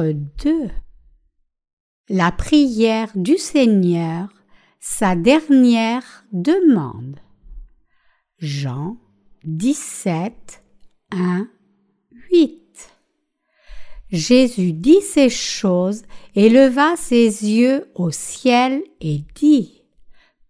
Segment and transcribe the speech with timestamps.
[0.00, 0.70] Chapitre 2
[2.08, 4.28] La prière du Seigneur,
[4.78, 7.20] sa dernière demande.
[8.38, 8.96] Jean
[9.44, 10.62] 17,
[11.12, 11.48] 1,
[12.30, 12.60] 8
[14.10, 16.02] Jésus dit ces choses
[16.34, 19.82] et leva ses yeux au ciel et dit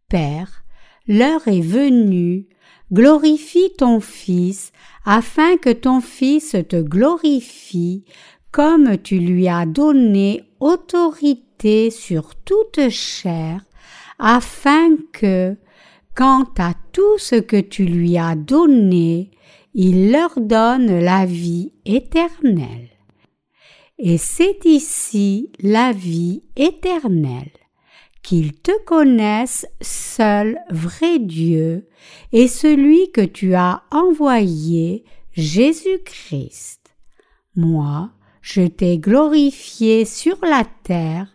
[0.09, 0.64] Père,
[1.09, 2.47] l'heure est venue,
[2.92, 4.73] glorifie ton Fils,
[5.05, 8.05] afin que ton Fils te glorifie,
[8.53, 13.65] comme tu lui as donné autorité sur toute chair,
[14.19, 15.57] afin que,
[16.15, 19.31] quant à tout ce que tu lui as donné,
[19.75, 22.91] il leur donne la vie éternelle.
[23.99, 27.53] Et c'est ici la vie éternelle,
[28.23, 31.89] qu'ils te connaissent seul vrai Dieu
[32.33, 36.81] et celui que tu as envoyé, Jésus-Christ.
[37.55, 38.11] Moi,
[38.42, 41.28] je t'ai glorifié sur la terre,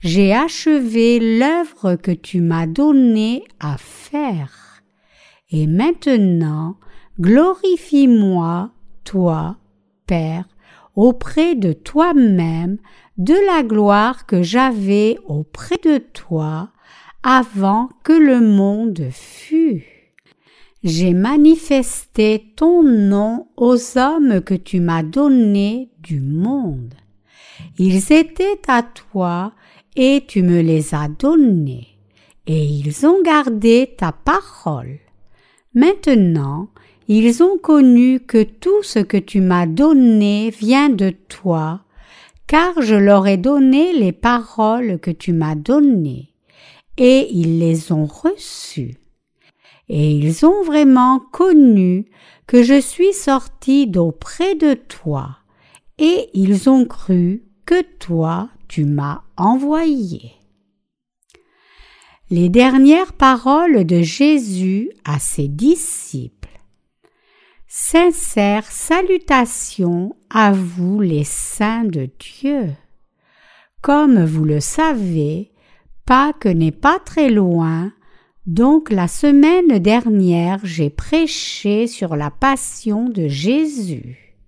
[0.00, 4.82] j'ai achevé l'œuvre que tu m'as donnée à faire.
[5.50, 6.76] Et maintenant,
[7.20, 8.70] glorifie-moi,
[9.04, 9.56] toi,
[10.06, 10.44] Père,
[10.94, 12.78] auprès de toi-même
[13.18, 16.70] de la gloire que j'avais auprès de toi
[17.22, 19.97] avant que le monde fût.
[20.88, 26.94] J'ai manifesté ton nom aux hommes que tu m'as donnés du monde.
[27.78, 29.52] Ils étaient à toi
[29.96, 31.88] et tu me les as donnés,
[32.46, 34.98] et ils ont gardé ta parole.
[35.74, 36.70] Maintenant,
[37.06, 41.82] ils ont connu que tout ce que tu m'as donné vient de toi,
[42.46, 46.30] car je leur ai donné les paroles que tu m'as données,
[46.96, 48.96] et ils les ont reçues.
[49.88, 52.06] Et ils ont vraiment connu
[52.46, 55.38] que je suis sorti d'auprès de toi,
[55.98, 60.32] et ils ont cru que toi tu m'as envoyé.
[62.30, 66.48] Les dernières paroles de Jésus à ses disciples.
[67.66, 72.74] Sincère salutation à vous les saints de Dieu.
[73.80, 75.52] Comme vous le savez,
[76.04, 77.92] Pâques n'est pas très loin,
[78.48, 84.38] donc la semaine dernière j'ai prêché sur la passion de Jésus.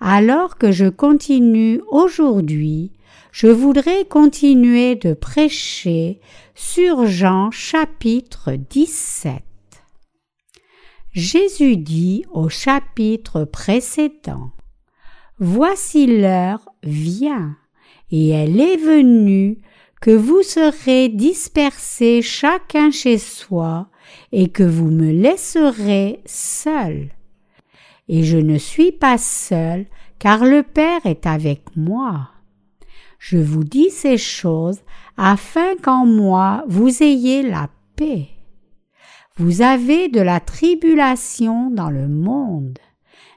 [0.00, 2.90] Alors que je continue aujourd'hui,
[3.30, 6.20] je voudrais continuer de prêcher
[6.56, 9.40] sur Jean chapitre 17.
[11.12, 14.50] Jésus dit au chapitre précédent
[15.38, 17.56] Voici l'heure vient,
[18.10, 19.58] et elle est venue
[20.00, 23.88] que vous serez dispersés chacun chez soi,
[24.32, 27.10] et que vous me laisserez seul.
[28.08, 29.86] Et je ne suis pas seul,
[30.18, 32.30] car le Père est avec moi.
[33.18, 34.80] Je vous dis ces choses
[35.16, 38.28] afin qu'en moi vous ayez la paix.
[39.36, 42.78] Vous avez de la tribulation dans le monde,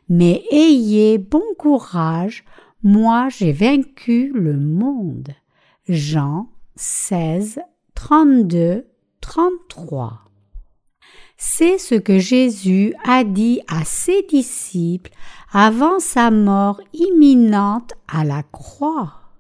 [0.08, 2.44] mais ayez bon courage,
[2.84, 5.30] moi j'ai vaincu le monde.
[5.90, 7.62] Jean 16,
[7.96, 8.86] 32,
[9.22, 10.20] 33.
[11.36, 15.10] C'est ce que Jésus a dit à ses disciples
[15.52, 19.32] avant sa mort imminente à la croix.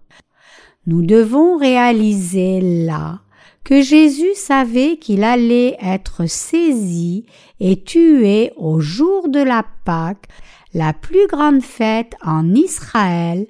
[0.87, 3.19] Nous devons réaliser là
[3.63, 7.27] que Jésus savait qu'il allait être saisi
[7.59, 10.27] et tué au jour de la Pâque,
[10.73, 13.45] la plus grande fête en Israël,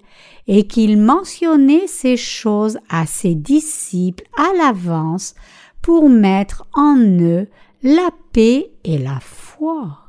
[0.52, 5.36] et qu'il mentionnait ces choses à ses disciples à l'avance
[5.80, 7.48] pour mettre en eux
[7.84, 10.00] la paix et la foi.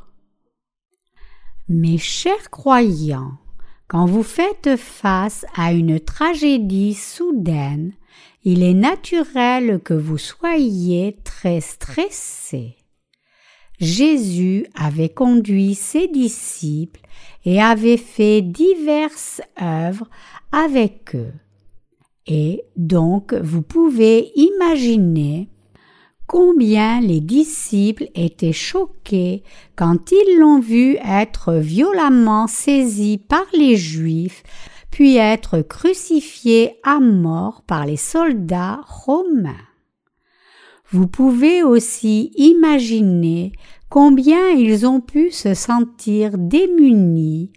[1.69, 3.35] Mes chers croyants,
[3.87, 7.93] quand vous faites face à une tragédie soudaine,
[8.43, 12.77] il est naturel que vous soyez très stressé.
[13.79, 17.01] Jésus avait conduit ses disciples
[17.45, 20.09] et avait fait diverses œuvres
[20.53, 21.33] avec eux.
[22.27, 25.49] Et donc vous pouvez imaginer
[26.27, 29.43] combien les disciples étaient choqués
[29.75, 34.43] quand ils l'ont vu être violemment saisi par les Juifs
[34.91, 39.67] puis être crucifié à mort par les soldats romains.
[40.91, 43.53] Vous pouvez aussi imaginer
[43.91, 47.53] combien ils ont pu se sentir démunis,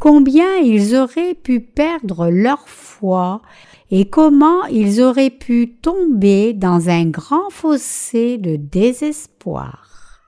[0.00, 3.42] combien ils auraient pu perdre leur foi
[3.90, 10.22] et comment ils auraient pu tomber dans un grand fossé de désespoir.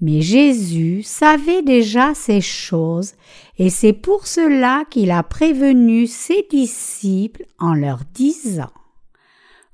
[0.00, 3.14] Mais Jésus savait déjà ces choses,
[3.58, 8.70] et c'est pour cela qu'il a prévenu ses disciples en leur disant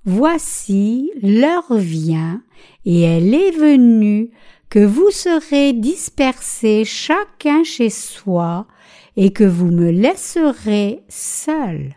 [0.06, 2.42] Voici, l'heure vient,
[2.84, 4.30] et elle est venue,
[4.74, 8.66] que vous serez dispersés chacun chez soi,
[9.14, 11.94] et que vous me laisserez seul.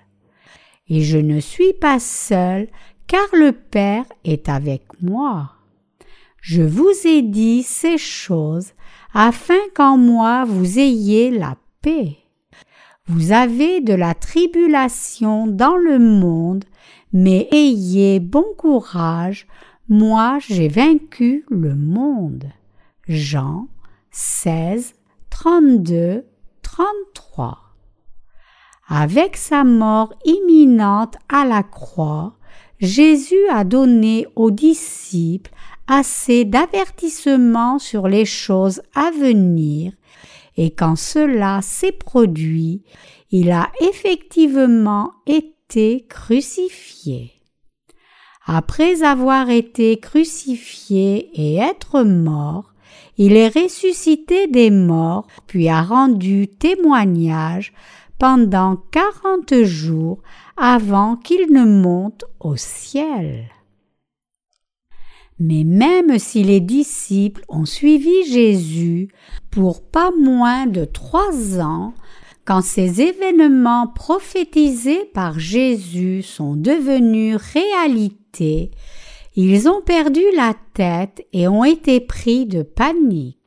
[0.88, 2.68] Et je ne suis pas seul,
[3.08, 5.54] car le Père est avec moi.
[6.40, 8.74] Je vous ai dit ces choses
[9.12, 12.18] afin qu'en moi vous ayez la paix.
[13.08, 16.64] Vous avez de la tribulation dans le monde,
[17.12, 19.48] mais ayez bon courage,
[19.90, 22.52] moi j'ai vaincu le monde.
[23.08, 23.70] Jean
[24.12, 24.96] 16,
[25.30, 26.26] 32,
[26.62, 27.58] 33.
[28.90, 32.38] Avec sa mort imminente à la croix,
[32.80, 35.52] Jésus a donné aux disciples
[35.88, 39.94] assez d'avertissements sur les choses à venir,
[40.58, 42.84] et quand cela s'est produit,
[43.32, 47.32] il a effectivement été crucifié.
[48.46, 52.74] Après avoir été crucifié et être mort,
[53.18, 57.74] il est ressuscité des morts, puis a rendu témoignage
[58.20, 60.22] pendant quarante jours
[60.56, 63.50] avant qu'il ne monte au ciel.
[65.40, 69.10] Mais même si les disciples ont suivi Jésus
[69.52, 71.94] pour pas moins de trois ans,
[72.44, 78.72] quand ces événements prophétisés par Jésus sont devenus réalité,
[79.40, 83.38] ils ont perdu la tête et ont été pris de panique.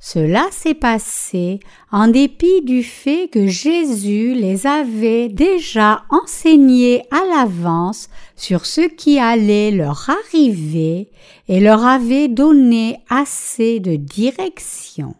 [0.00, 1.60] Cela s'est passé
[1.92, 9.20] en dépit du fait que Jésus les avait déjà enseignés à l'avance sur ce qui
[9.20, 11.12] allait leur arriver
[11.46, 15.14] et leur avait donné assez de direction.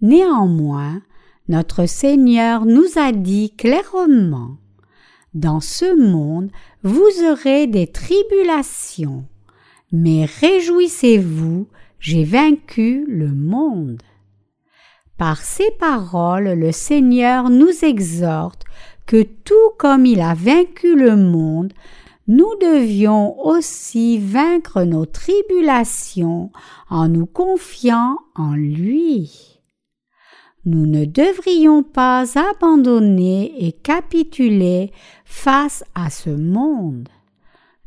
[0.00, 1.00] Néanmoins,
[1.46, 4.56] notre Seigneur nous a dit clairement
[5.32, 6.50] Dans ce monde,
[6.84, 9.24] vous aurez des tribulations,
[9.90, 11.66] mais réjouissez-vous,
[11.98, 14.02] j'ai vaincu le monde.
[15.16, 18.64] Par ces paroles, le Seigneur nous exhorte
[19.06, 21.72] que tout comme il a vaincu le monde,
[22.28, 26.50] nous devions aussi vaincre nos tribulations
[26.90, 29.54] en nous confiant en lui.
[30.66, 34.92] Nous ne devrions pas abandonner et capituler
[35.34, 37.08] face à ce monde.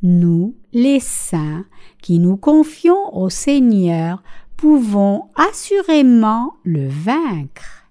[0.04, 1.66] Nous, les saints,
[2.04, 4.22] qui nous confions au Seigneur,
[4.58, 7.90] pouvons assurément le vaincre.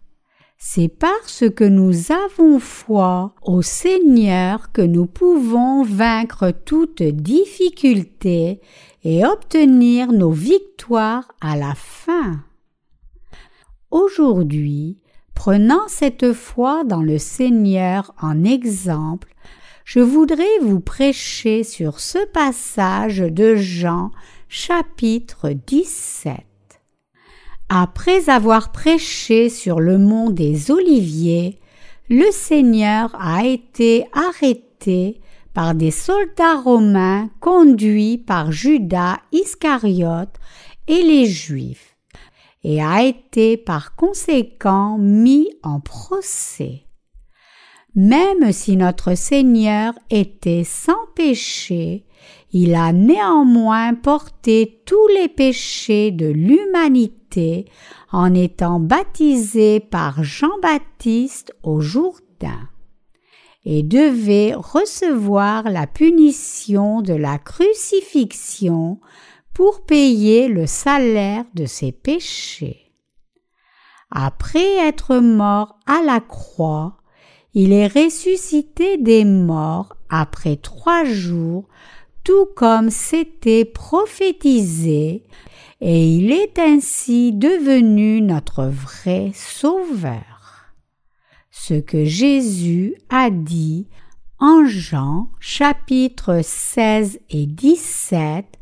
[0.57, 8.61] C'est parce que nous avons foi au Seigneur que nous pouvons vaincre toute difficulté
[9.03, 12.45] et obtenir nos victoires à la fin.
[13.91, 14.99] Aujourd'hui,
[15.37, 19.33] prenant cette foi dans le Seigneur en exemple,
[19.85, 24.11] je voudrais vous prêcher sur ce passage de Jean
[24.49, 26.35] chapitre 17.
[27.69, 31.61] Après avoir prêché sur le mont des Oliviers,
[32.09, 35.21] le Seigneur a été arrêté
[35.53, 40.35] par des soldats romains conduits par Judas Iscariote
[40.89, 41.86] et les Juifs,
[42.69, 46.83] et a été par conséquent mis en procès.
[47.95, 52.07] Même si notre Seigneur était sans péché,
[52.51, 57.67] il a néanmoins porté tous les péchés de l'humanité
[58.11, 62.69] en étant baptisé par Jean-Baptiste au Jourdain
[63.65, 68.99] et devait recevoir la punition de la crucifixion
[69.57, 72.93] pour payer le salaire de ses péchés.
[74.11, 76.99] Après être mort à la croix,
[77.55, 81.69] il est ressuscité des morts après trois jours,
[82.23, 85.25] tout comme c'était prophétisé,
[85.81, 90.75] et il est ainsi devenu notre vrai Sauveur.
[91.51, 93.89] Ce que Jésus a dit
[94.39, 98.56] en Jean chapitre 16 et 17,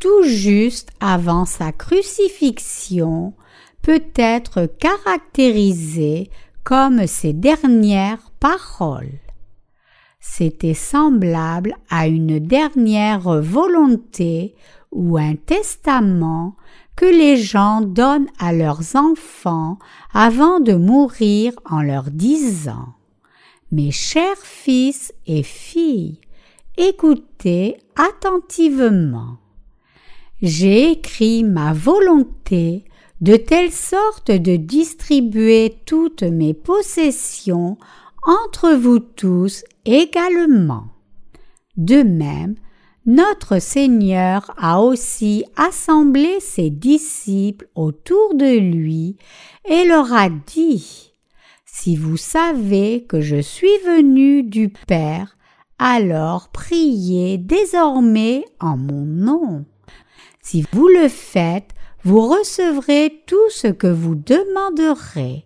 [0.00, 3.34] tout juste avant sa crucifixion,
[3.82, 6.30] peut être caractérisé
[6.64, 9.20] comme ces dernières paroles.
[10.20, 14.54] C'était semblable à une dernière volonté
[14.92, 16.56] ou un testament
[16.96, 19.78] que les gens donnent à leurs enfants
[20.12, 22.88] avant de mourir en leur disant
[23.72, 26.20] Mes chers fils et filles,
[26.76, 29.38] écoutez attentivement.
[30.42, 32.84] J'ai écrit ma volonté
[33.20, 37.76] de telle sorte de distribuer toutes mes possessions
[38.22, 40.84] entre vous tous également.
[41.76, 42.54] De même,
[43.04, 49.16] notre Seigneur a aussi assemblé ses disciples autour de lui
[49.68, 51.12] et leur a dit
[51.66, 55.36] Si vous savez que je suis venu du Père,
[55.78, 59.64] alors priez désormais en mon nom.
[60.50, 61.70] Si vous le faites,
[62.02, 65.44] vous recevrez tout ce que vous demanderez.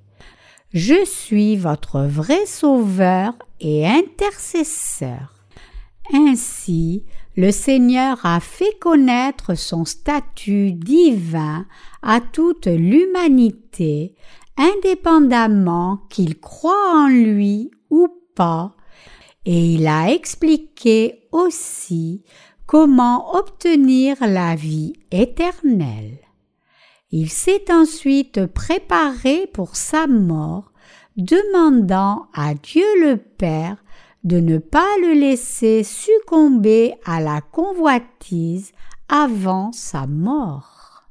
[0.73, 5.44] Je suis votre vrai sauveur et intercesseur.
[6.14, 7.04] Ainsi,
[7.37, 11.66] le Seigneur a fait connaître son statut divin
[12.00, 14.14] à toute l'humanité,
[14.56, 18.75] indépendamment qu'il croit en lui ou pas,
[19.44, 22.23] et il a expliqué aussi
[22.66, 26.18] comment obtenir la vie éternelle?
[27.11, 30.73] Il s'est ensuite préparé pour sa mort,
[31.16, 33.76] demandant à Dieu le Père
[34.25, 38.73] de ne pas le laisser succomber à la convoitise
[39.09, 41.04] avant sa mort.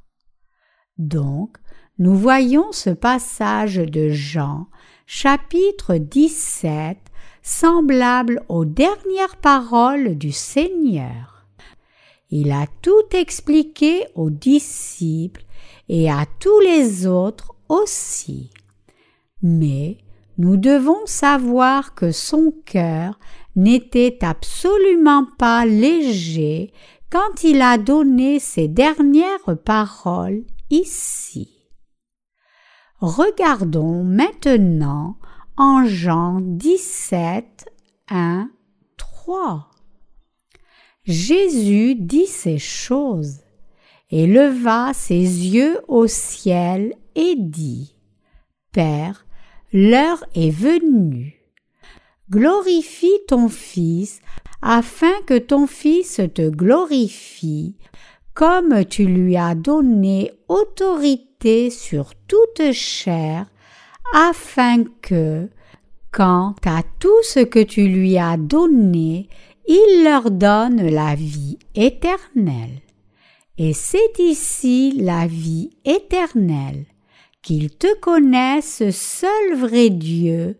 [0.98, 1.56] Donc,
[1.98, 4.66] nous voyons ce passage de Jean,
[5.06, 6.98] chapitre 17,
[7.42, 11.33] semblable aux dernières paroles du Seigneur.
[12.30, 15.44] Il a tout expliqué aux disciples
[15.88, 18.50] et à tous les autres aussi.
[19.42, 19.98] Mais
[20.38, 23.18] nous devons savoir que son cœur
[23.56, 26.72] n'était absolument pas léger
[27.10, 31.50] quand il a donné ces dernières paroles ici.
[32.98, 35.18] Regardons maintenant
[35.56, 37.66] en Jean 17,
[38.08, 38.50] 1,
[38.96, 39.70] 3.
[41.06, 43.40] Jésus dit ces choses
[44.10, 44.26] et
[44.94, 47.94] ses yeux au ciel et dit
[48.72, 49.26] Père,
[49.72, 51.42] l'heure est venue.
[52.30, 54.20] Glorifie ton Fils,
[54.62, 57.76] afin que ton Fils te glorifie,
[58.32, 63.46] comme tu lui as donné autorité sur toute chair,
[64.14, 65.50] afin que,
[66.12, 69.28] quant à tout ce que tu lui as donné,
[69.66, 72.80] il leur donne la vie éternelle.
[73.56, 76.86] Et c'est ici la vie éternelle,
[77.42, 80.58] qu'ils te connaissent seul vrai Dieu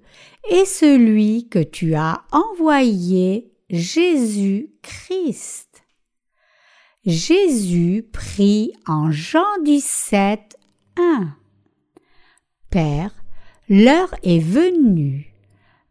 [0.49, 5.83] et celui que tu as envoyé, Jésus-Christ.
[7.07, 10.57] Jésus prie en Jean 17,
[10.97, 11.37] 1.
[12.71, 13.11] Père,
[13.69, 15.35] l'heure est venue.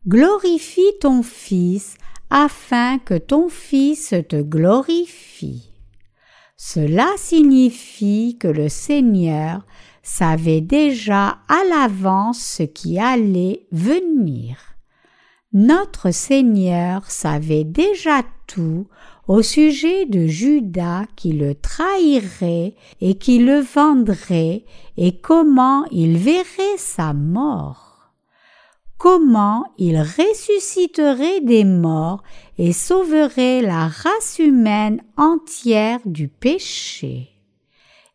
[0.08, 1.98] Glorifie ton Fils
[2.34, 5.70] afin que ton Fils te glorifie.
[6.58, 9.62] Cela signifie que le Seigneur
[10.02, 14.58] savait déjà à l'avance ce qui allait venir.
[15.54, 18.88] Notre Seigneur savait déjà tout
[19.28, 24.66] au sujet de Judas qui le trahirait et qui le vendrait
[24.98, 27.83] et comment il verrait sa mort.
[29.04, 32.24] Comment il ressusciterait des morts
[32.58, 37.28] et sauverait la race humaine entière du péché.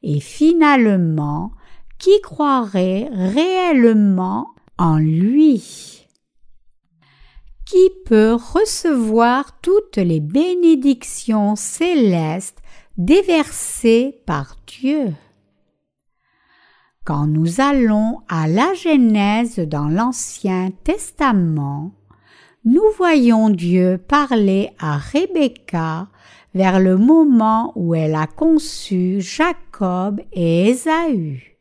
[0.02, 1.52] Et finalement,
[1.98, 4.46] qui croirait réellement
[4.78, 6.06] en lui?
[7.66, 12.62] Qui peut recevoir toutes les bénédictions célestes
[12.96, 15.12] déversées par Dieu?
[17.08, 21.92] Quand nous allons à la Genèse dans l'Ancien Testament,
[22.66, 26.08] nous voyons Dieu parler à Rebecca
[26.54, 31.56] vers le moment où elle a conçu Jacob et Ésaü.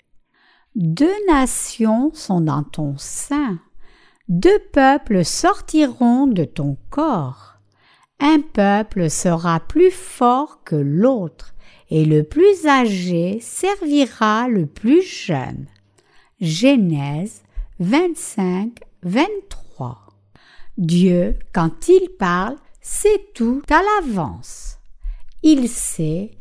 [0.76, 3.58] Deux nations sont dans ton sein,
[4.28, 7.54] deux peuples sortiront de ton corps.
[8.20, 11.54] Un peuple sera plus fort que l'autre,
[11.90, 15.68] et le plus âgé servira le plus jeune.
[16.42, 17.42] Genèse
[17.80, 19.98] 25, 23.
[20.78, 24.78] Dieu, quand il parle, sait tout à l'avance.
[25.44, 26.32] Il sait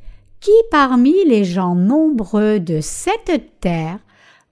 [0.41, 3.99] qui parmi les gens nombreux de cette terre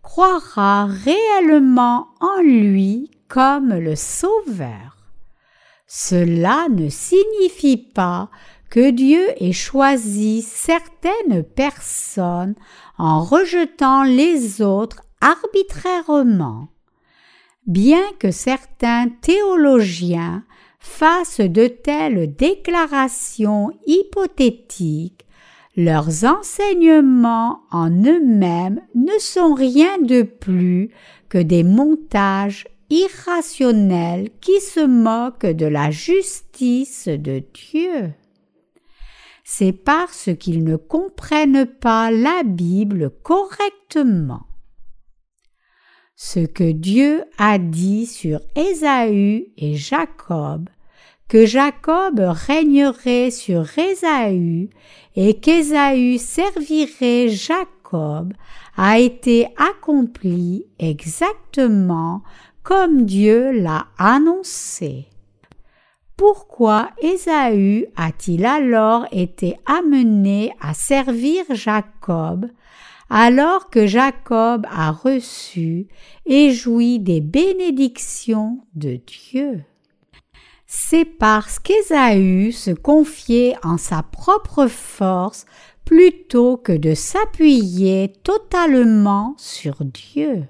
[0.03, 4.97] croira réellement en lui comme le Sauveur.
[5.87, 8.31] Cela ne signifie pas
[8.71, 12.55] que Dieu ait choisi certaines personnes
[12.99, 16.69] en rejetant les autres arbitrairement.
[17.67, 20.45] Bien que certains théologiens
[20.79, 25.25] fassent de telles déclarations hypothétiques,
[25.77, 30.91] leurs enseignements en eux-mêmes ne sont rien de plus
[31.29, 38.13] que des montages irrationnels qui se moquent de la justice de Dieu.
[39.45, 44.47] C'est parce qu'ils ne comprennent pas la Bible correctement.
[46.17, 50.69] Ce que Dieu a dit sur Ésaü et Jacob
[51.29, 54.71] que Jacob régnerait sur Ésaü
[55.17, 58.33] et qu'Ésaü servirait Jacob
[58.77, 62.23] a été accompli exactement
[62.63, 65.07] comme Dieu l'a annoncé.
[66.17, 72.47] Pourquoi Ésaü a-t-il alors été amené à servir Jacob
[73.11, 75.89] alors que Jacob a reçu
[76.25, 79.65] et joui des bénédictions de Dieu?
[80.77, 85.47] c'est parce qu'Ésaü se confiait en sa propre force
[85.85, 90.45] plutôt que de s'appuyer totalement sur Dieu.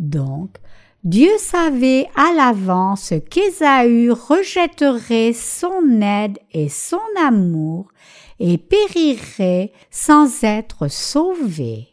[0.00, 0.56] Donc,
[1.04, 7.88] Dieu savait à l'avance qu'Ésaü rejetterait son aide et son amour
[8.38, 11.88] et périrait sans être sauvé.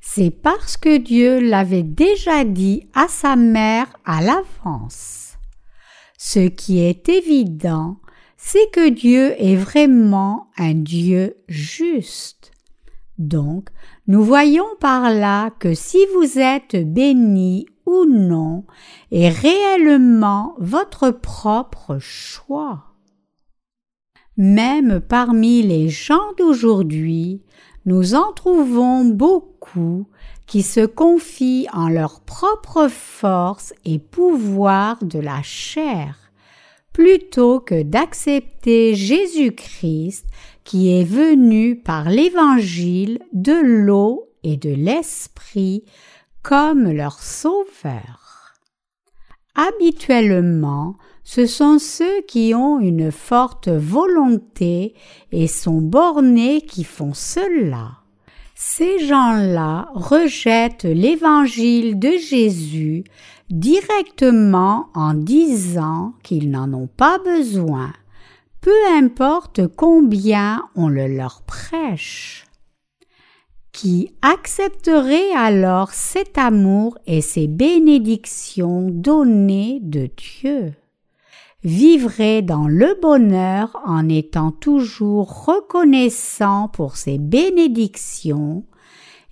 [0.00, 5.34] C'est parce que Dieu l'avait déjà dit à sa mère à l'avance.
[6.18, 7.98] Ce qui est évident,
[8.36, 12.50] c'est que Dieu est vraiment un Dieu juste.
[13.18, 13.68] Donc,
[14.08, 18.64] nous voyons par là que si vous êtes béni ou non
[19.10, 22.84] est réellement votre propre choix.
[24.36, 27.42] Même parmi les gens d'aujourd'hui,
[27.86, 30.08] nous en trouvons beaucoup
[30.46, 36.16] qui se confient en leur propre force et pouvoir de la chair,
[36.92, 40.26] plutôt que d'accepter Jésus-Christ
[40.64, 45.84] qui est venu par l'évangile de l'eau et de l'esprit
[46.46, 48.54] comme leur sauveur.
[49.56, 54.94] Habituellement, ce sont ceux qui ont une forte volonté
[55.32, 57.98] et sont bornés qui font cela.
[58.54, 63.02] Ces gens-là rejettent l'évangile de Jésus
[63.50, 67.92] directement en disant qu'ils n'en ont pas besoin,
[68.60, 72.45] peu importe combien on le leur prêche.
[73.76, 80.72] Qui accepterait alors cet amour et ces bénédictions données de Dieu?
[81.62, 88.64] vivrait dans le bonheur en étant toujours reconnaissant pour ses bénédictions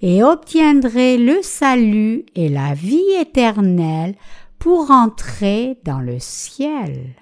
[0.03, 4.15] et obtiendrait le salut et la vie éternelle
[4.59, 7.15] pour entrer dans le ciel.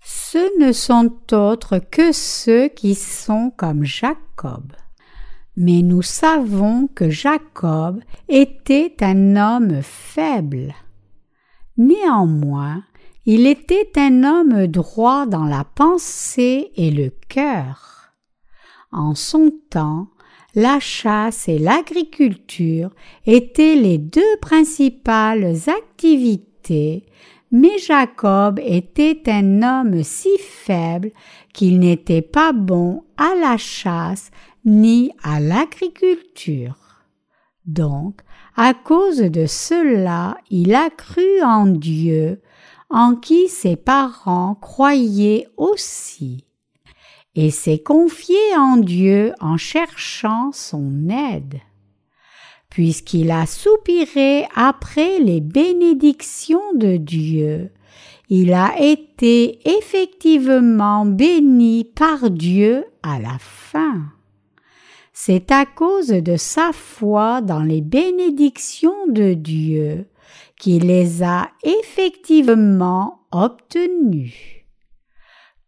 [0.00, 4.72] Ce ne sont autres que ceux qui sont comme Jacob.
[5.56, 10.74] Mais nous savons que Jacob était un homme faible.
[11.76, 12.82] Néanmoins,
[13.26, 18.12] il était un homme droit dans la pensée et le cœur.
[18.92, 20.08] En son temps,
[20.54, 22.90] la chasse et l'agriculture
[23.26, 27.06] étaient les deux principales activités,
[27.52, 31.12] mais Jacob était un homme si faible
[31.52, 34.30] qu'il n'était pas bon à la chasse
[34.64, 36.76] ni à l'agriculture.
[37.66, 38.20] Donc,
[38.56, 42.40] à cause de cela, il a cru en Dieu
[42.90, 46.44] en qui ses parents croyaient aussi,
[47.36, 51.60] et s'est confié en Dieu en cherchant son aide.
[52.68, 57.72] Puisqu'il a soupiré après les bénédictions de Dieu,
[58.28, 64.02] il a été effectivement béni par Dieu à la fin.
[65.22, 70.08] C'est à cause de sa foi dans les bénédictions de Dieu
[70.58, 74.64] qui les a effectivement obtenus.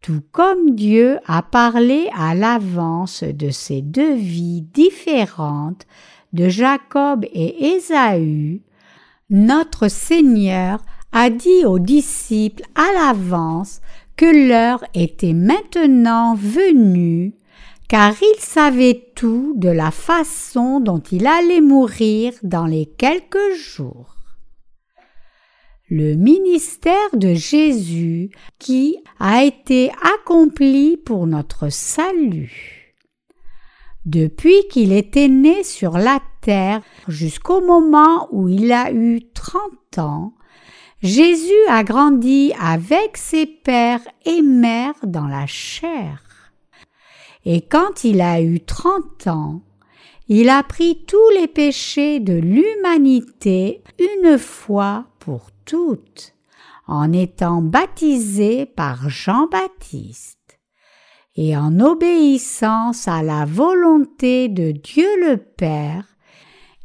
[0.00, 5.86] Tout comme Dieu a parlé à l'avance de ces deux vies différentes
[6.32, 8.62] de Jacob et Ésaü,
[9.28, 13.82] notre Seigneur a dit aux disciples à l'avance
[14.16, 17.34] que l'heure était maintenant venue,
[17.92, 24.16] car il savait tout de la façon dont il allait mourir dans les quelques jours
[25.90, 32.96] le ministère de Jésus qui a été accompli pour notre salut.
[34.06, 40.32] Depuis qu'il était né sur la terre jusqu'au moment où il a eu trente ans,
[41.02, 46.22] Jésus a grandi avec ses pères et mères dans la chair.
[47.44, 49.62] Et quand il a eu trente ans,
[50.28, 56.34] il a pris tous les péchés de l'humanité une fois pour toutes,
[56.86, 60.38] en étant baptisé par Jean-Baptiste.
[61.34, 66.04] Et en obéissance à la volonté de Dieu le Père,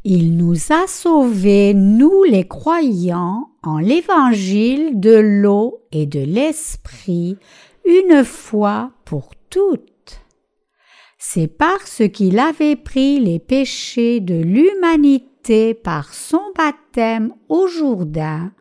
[0.04, 7.38] il nous a sauvés, nous les croyants, en l'évangile de l'eau et de l'esprit,
[7.86, 9.97] une fois pour toutes.
[11.18, 18.52] C'est parce qu'il avait pris les péchés de l'humanité par son baptême au Jourdain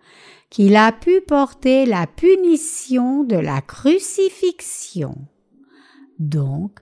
[0.49, 5.17] qu'il a pu porter la punition de la crucifixion.
[6.19, 6.79] Donc,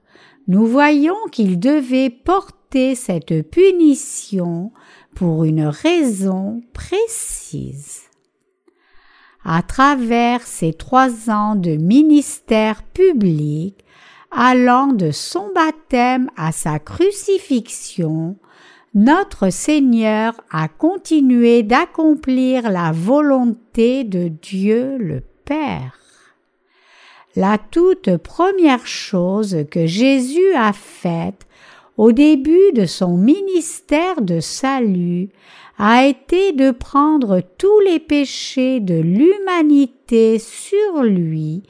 [0.47, 4.73] nous voyons qu'il devait porter cette punition
[5.15, 8.03] pour une raison précise.
[9.45, 13.84] À travers ces trois ans de ministère public,
[14.35, 18.37] allant de son baptême à sa crucifixion,
[18.95, 25.99] notre Seigneur a continué d'accomplir la volonté de Dieu le Père.
[27.37, 31.47] La toute première chose que Jésus a faite
[31.97, 35.31] au début de son ministère de salut
[35.79, 41.65] a été de prendre tous les péchés de l'humanité sur lui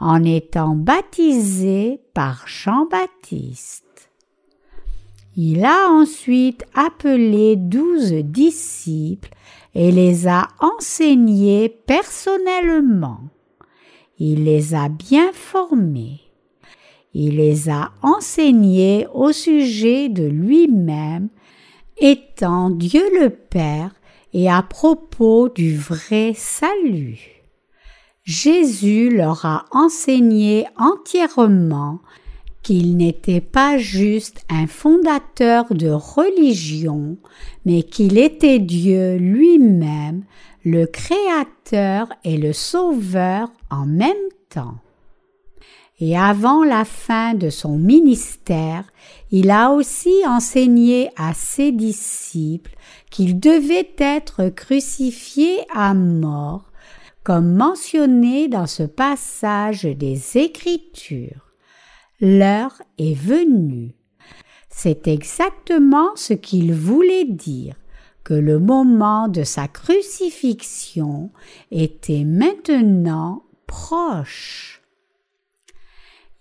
[0.00, 3.84] en étant baptisé par Jean-Baptiste.
[5.36, 9.30] Il a ensuite appelé douze disciples
[9.74, 13.20] et les a enseignés personnellement.
[14.18, 16.20] Il les a bien formés.
[17.14, 21.28] Il les a enseignés au sujet de lui-même,
[21.96, 23.94] étant Dieu le Père
[24.32, 27.39] et à propos du vrai salut.
[28.30, 31.98] Jésus leur a enseigné entièrement
[32.62, 37.16] qu'il n'était pas juste un fondateur de religion,
[37.64, 40.22] mais qu'il était Dieu lui-même,
[40.64, 44.76] le Créateur et le Sauveur en même temps.
[45.98, 48.84] Et avant la fin de son ministère,
[49.32, 52.76] il a aussi enseigné à ses disciples
[53.10, 56.69] qu'il devait être crucifié à mort
[57.24, 61.52] comme mentionné dans ce passage des Écritures.
[62.20, 63.94] L'heure est venue.
[64.68, 67.74] C'est exactement ce qu'il voulait dire,
[68.24, 71.30] que le moment de sa crucifixion
[71.70, 74.82] était maintenant proche.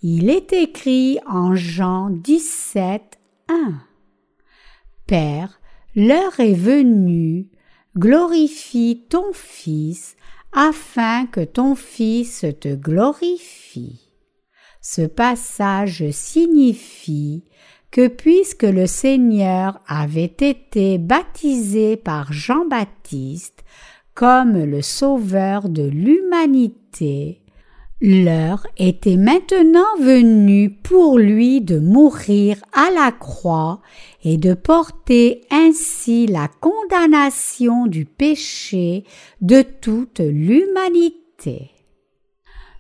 [0.01, 3.81] Il est écrit en Jean 17, 1.
[5.07, 5.59] Père,
[5.95, 7.49] l'heure est venue,
[7.97, 10.15] glorifie ton Fils,
[10.53, 14.09] afin que ton Fils te glorifie.
[14.81, 17.43] Ce passage signifie
[17.91, 23.63] que puisque le Seigneur avait été baptisé par Jean-Baptiste
[24.13, 27.41] comme le Sauveur de l'humanité,
[28.01, 33.81] L'heure était maintenant venue pour lui de mourir à la croix
[34.23, 39.03] et de porter ainsi la condamnation du péché
[39.41, 41.71] de toute l'humanité.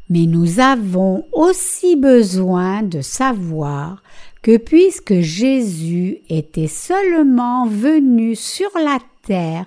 [0.09, 4.01] Mais nous avons aussi besoin de savoir
[4.41, 9.65] que puisque Jésus était seulement venu sur la terre,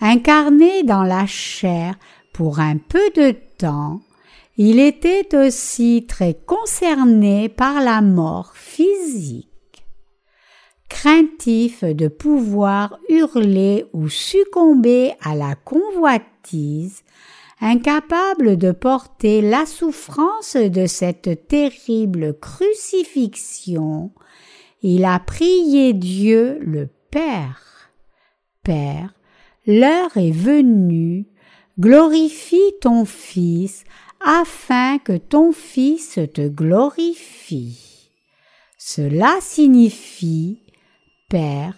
[0.00, 1.96] incarné dans la chair
[2.32, 4.00] pour un peu de temps,
[4.56, 9.50] il était aussi très concerné par la mort physique.
[10.88, 17.02] Craintif de pouvoir hurler ou succomber à la convoitise,
[17.60, 24.12] incapable de porter la souffrance de cette terrible crucifixion,
[24.82, 27.90] il a prié Dieu le Père.
[28.62, 29.14] Père,
[29.66, 31.26] l'heure est venue,
[31.80, 33.84] glorifie ton Fils
[34.24, 38.10] afin que ton Fils te glorifie.
[38.78, 40.58] Cela signifie,
[41.28, 41.74] Père,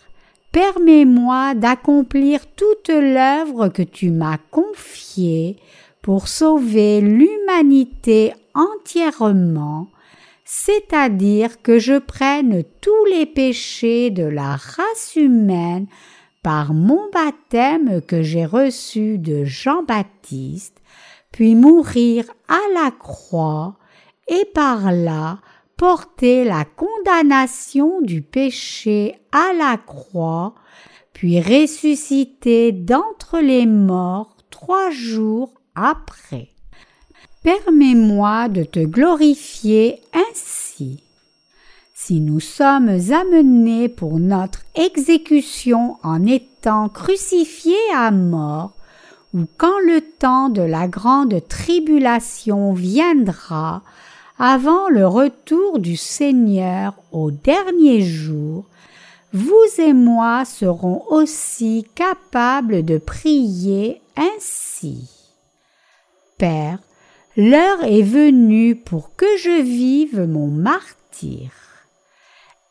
[0.53, 5.57] permets-moi d'accomplir toute l'œuvre que tu m'as confiée
[6.03, 9.89] pour sauver l'humanité entièrement,
[10.45, 15.87] c'est-à-dire que je prenne tous les péchés de la race humaine
[16.45, 20.76] par mon baptême que j'ai reçu de Jean-Baptiste,
[21.37, 23.77] puis mourir à la croix
[24.27, 25.41] et par là
[25.77, 30.55] porter la condamnation du péché à la croix,
[31.13, 36.49] puis ressusciter d'entre les morts trois jours après.
[37.43, 41.03] Permets-moi de te glorifier ainsi.
[41.93, 48.76] Si nous sommes amenés pour notre exécution en étant crucifiés à mort,
[49.37, 53.83] ou quand le temps de la grande tribulation viendra,
[54.39, 58.65] avant le retour du Seigneur au dernier jour,
[59.35, 65.11] vous et moi serons aussi capables de prier ainsi.
[66.39, 66.79] Père,
[67.37, 71.51] l'heure est venue pour que je vive mon martyr.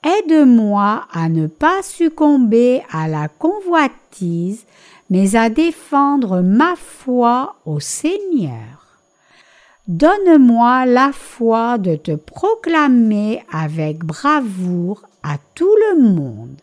[0.03, 4.65] Aide-moi à ne pas succomber à la convoitise,
[5.09, 8.99] mais à défendre ma foi au Seigneur.
[9.87, 16.59] Donne-moi la foi de te proclamer avec bravoure à tout le monde.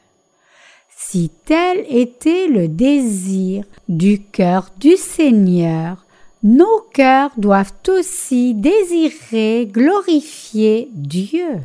[0.97, 6.05] Si tel était le désir du cœur du Seigneur,
[6.43, 11.61] nos cœurs doivent aussi désirer glorifier Dieu.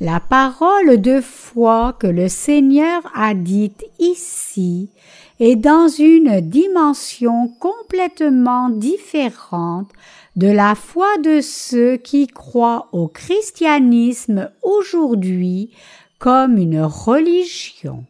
[0.00, 4.90] La parole de foi que le Seigneur a dite ici
[5.38, 9.88] est dans une dimension complètement différente
[10.34, 15.70] de la foi de ceux qui croient au christianisme aujourd'hui
[16.18, 18.04] comme une religion.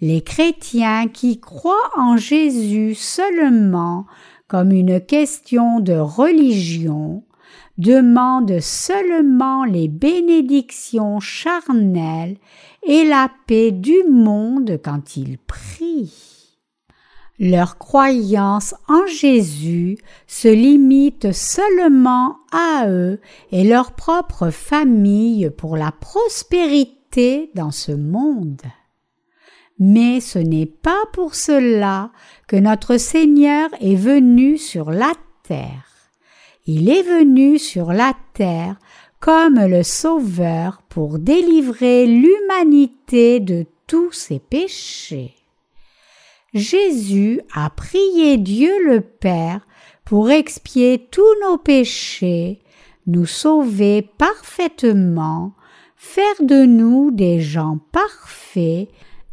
[0.00, 4.06] Les chrétiens qui croient en Jésus seulement
[4.48, 7.24] comme une question de religion
[7.78, 12.36] demandent seulement les bénédictions charnelles
[12.82, 16.12] et la paix du monde quand ils prient.
[17.38, 25.92] Leur croyance en Jésus se limite seulement à eux et leur propre famille pour la
[25.92, 28.62] prospérité dans ce monde.
[29.78, 32.12] Mais ce n'est pas pour cela
[32.46, 35.91] que notre Seigneur est venu sur la terre.
[36.66, 38.76] Il est venu sur la terre
[39.18, 45.34] comme le Sauveur pour délivrer l'humanité de tous ses péchés.
[46.54, 49.66] Jésus a prié Dieu le Père
[50.04, 52.60] pour expier tous nos péchés,
[53.06, 55.54] nous sauver parfaitement,
[55.96, 58.88] faire de nous des gens parfaits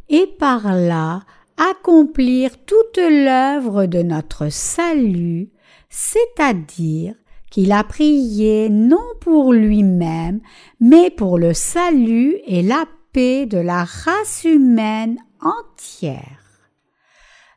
[0.09, 1.21] et par là
[1.57, 5.49] accomplir toute l'œuvre de notre salut,
[5.99, 7.13] c'est-à-dire
[7.51, 10.39] qu'il a prié non pour lui-même,
[10.79, 16.39] mais pour le salut et la paix de la race humaine entière.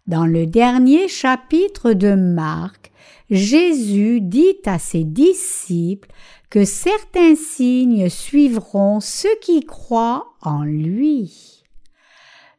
[0.09, 2.91] Dans le dernier chapitre de Marc,
[3.31, 6.11] Jésus dit à ses disciples
[6.51, 11.63] que certains signes suivront ceux qui croient en lui.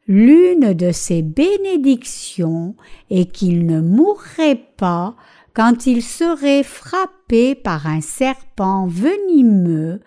[0.06, 2.74] L'une de ses bénédictions
[3.10, 5.14] est qu'il ne mourrait pas
[5.54, 10.00] quand il serait frappé par un serpent venimeux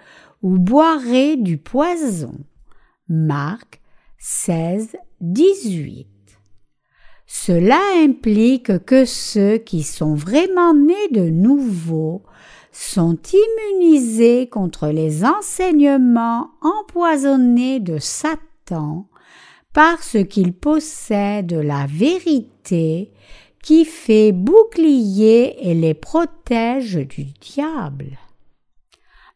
[0.44, 2.38] ou boirait du poison.
[3.08, 3.82] Marc
[4.20, 6.08] 16, 18.
[7.26, 12.24] Cela implique que ceux qui sont vraiment nés de nouveau
[12.72, 19.08] sont immunisés contre les enseignements empoisonnés de Satan
[19.74, 23.12] parce qu'ils possèdent la vérité
[23.68, 28.18] qui fait bouclier et les protège du diable.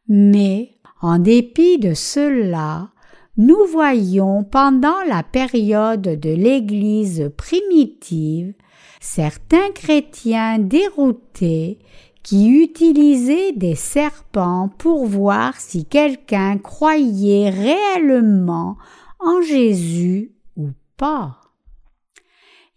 [0.07, 2.91] Mais, en dépit de cela,
[3.35, 8.53] nous voyons pendant la période de l'Église primitive
[9.01, 11.79] certains chrétiens déroutés
[12.23, 18.77] qui utilisaient des serpents pour voir si quelqu'un croyait réellement
[19.19, 21.40] en Jésus ou pas.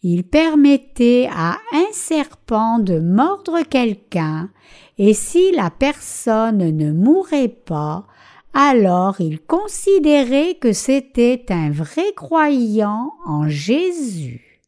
[0.06, 4.50] Il permettait à un serpent de mordre quelqu'un,
[4.98, 8.04] et si la personne ne mourait pas,
[8.52, 14.60] alors il considérait que c'était un vrai croyant en Jésus.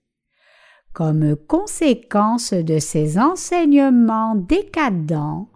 [0.95, 5.51] Comme conséquence de ces enseignements décadents,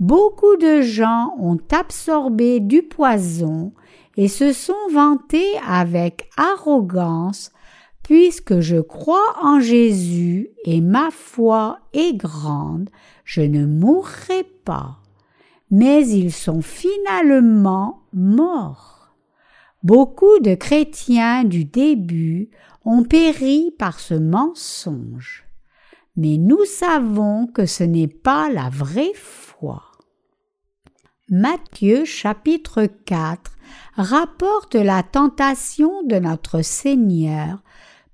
[0.00, 3.74] beaucoup de gens ont absorbé du poison
[4.16, 7.52] et se sont vantés avec arrogance
[8.04, 12.90] Puisque je crois en Jésus et ma foi est grande,
[13.24, 14.98] je ne mourrai pas.
[15.70, 19.16] Mais ils sont finalement morts.
[19.82, 22.50] Beaucoup de chrétiens du début
[22.84, 25.44] ont péri par ce mensonge.
[26.16, 29.82] Mais nous savons que ce n'est pas la vraie foi.
[31.30, 33.52] Matthieu chapitre 4
[33.96, 37.62] rapporte la tentation de notre Seigneur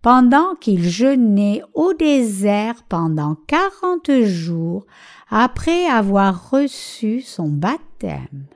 [0.03, 4.87] pendant qu'il jeûnait au désert pendant quarante jours
[5.29, 8.47] après avoir reçu son baptême.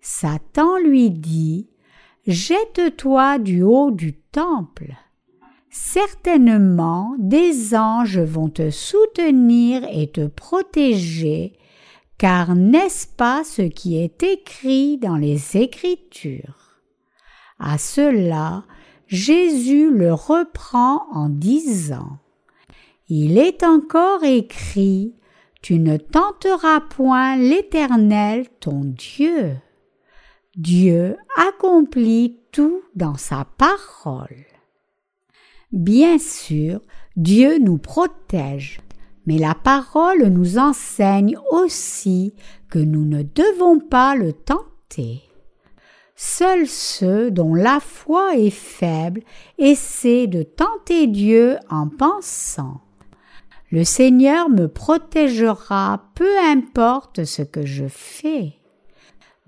[0.00, 1.68] Satan lui dit
[2.26, 4.94] Jette-toi du haut du temple.
[5.70, 11.58] Certainement des anges vont te soutenir et te protéger,
[12.16, 16.80] car n'est-ce pas ce qui est écrit dans les Écritures?
[17.58, 18.64] À cela,
[19.06, 22.18] Jésus le reprend en disant
[23.08, 25.14] Il est encore écrit
[25.62, 29.56] Tu ne tenteras point l'Éternel ton Dieu.
[30.56, 34.46] Dieu accomplit tout dans sa parole.
[35.72, 36.80] Bien sûr,
[37.16, 38.80] Dieu nous protège,
[39.26, 42.34] mais la parole nous enseigne aussi
[42.70, 45.23] que nous ne devons pas le tenter.
[46.26, 49.20] Seuls ceux dont la foi est faible
[49.58, 52.80] essaient de tenter Dieu en pensant
[53.70, 58.54] Le Seigneur me protégera peu importe ce que je fais.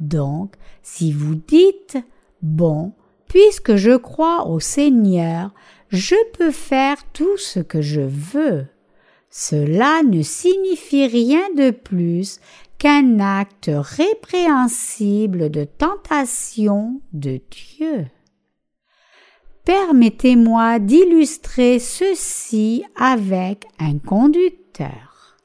[0.00, 1.96] Donc, si vous dites
[2.42, 2.92] Bon,
[3.26, 5.54] puisque je crois au Seigneur,
[5.88, 8.66] je peux faire tout ce que je veux.
[9.30, 12.38] Cela ne signifie rien de plus
[12.78, 18.06] qu'un acte répréhensible de tentation de Dieu.
[19.64, 25.36] Permettez-moi d'illustrer ceci avec un conducteur.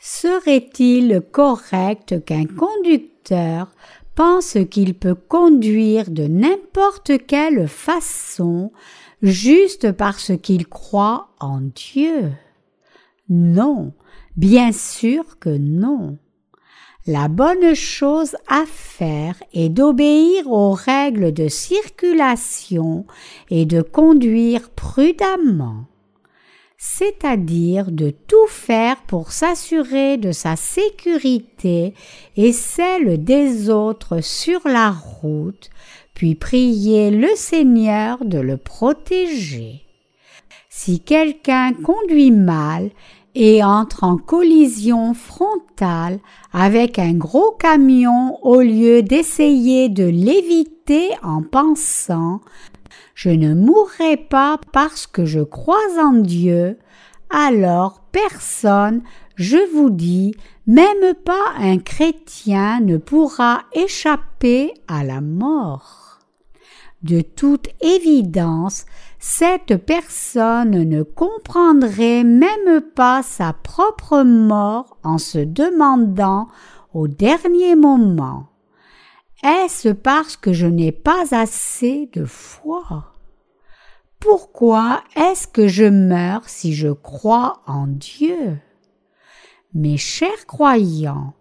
[0.00, 3.70] Serait-il correct qu'un conducteur
[4.16, 8.72] pense qu'il peut conduire de n'importe quelle façon
[9.22, 12.32] juste parce qu'il croit en Dieu?
[13.28, 13.92] Non,
[14.36, 16.18] bien sûr que non.
[17.06, 23.06] La bonne chose à faire est d'obéir aux règles de circulation
[23.50, 25.86] et de conduire prudemment
[26.84, 31.94] c'est-à-dire de tout faire pour s'assurer de sa sécurité
[32.36, 35.70] et celle des autres sur la route,
[36.12, 39.82] puis prier le Seigneur de le protéger.
[40.70, 42.90] Si quelqu'un conduit mal
[43.34, 46.18] et entre en collision frontale
[46.52, 52.40] avec un gros camion au lieu d'essayer de l'éviter en pensant
[53.14, 56.78] je ne mourrai pas parce que je crois en Dieu,
[57.30, 59.02] alors personne,
[59.36, 60.34] je vous dis,
[60.66, 66.18] même pas un chrétien ne pourra échapper à la mort.
[67.02, 68.86] De toute évidence,
[69.24, 76.48] cette personne ne comprendrait même pas sa propre mort en se demandant
[76.92, 78.48] au dernier moment.
[79.44, 83.14] Est-ce parce que je n'ai pas assez de foi?
[84.18, 88.58] Pourquoi est-ce que je meurs si je crois en Dieu?
[89.72, 91.34] Mes chers croyants,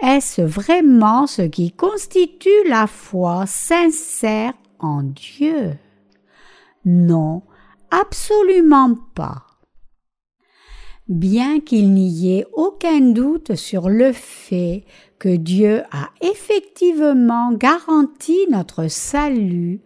[0.00, 5.76] est-ce vraiment ce qui constitue la foi sincère en Dieu?
[6.86, 7.42] Non,
[7.90, 9.42] absolument pas.
[11.08, 14.84] Bien qu'il n'y ait aucun doute sur le fait
[15.18, 19.82] que Dieu a effectivement garanti notre salut,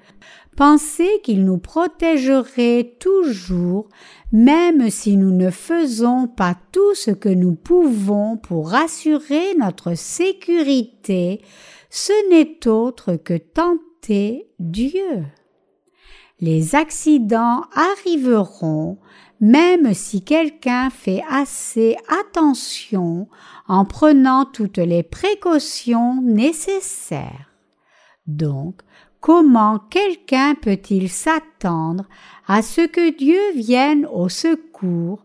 [0.56, 3.88] pensez qu'il nous protégerait toujours,
[4.30, 11.40] même si nous ne faisons pas tout ce que nous pouvons pour assurer notre sécurité,
[11.88, 15.24] ce n'est autre que tenter Dieu.
[16.40, 18.98] Les accidents arriveront,
[19.40, 23.28] même si quelqu'un fait assez attention
[23.68, 27.50] en prenant toutes les précautions nécessaires.
[28.26, 28.80] Donc,
[29.20, 32.06] comment quelqu'un peut-il s'attendre
[32.46, 35.24] à ce que Dieu vienne au secours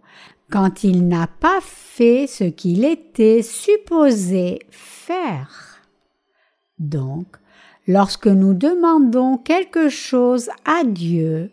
[0.51, 5.81] quand il n'a pas fait ce qu'il était supposé faire?
[6.77, 7.37] Donc,
[7.87, 11.51] lorsque nous demandons quelque chose à Dieu,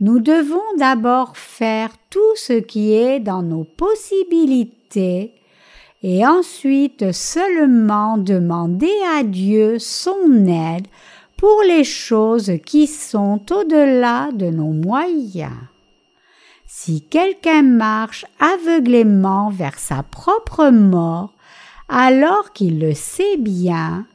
[0.00, 5.32] nous devons d'abord faire tout ce qui est dans nos possibilités
[6.02, 10.86] et ensuite seulement demander à Dieu son aide
[11.36, 15.52] pour les choses qui sont au-delà de nos moyens.
[16.66, 21.32] Si quelqu'un marche aveuglément vers sa propre mort,
[21.88, 24.06] alors qu'il le sait bien,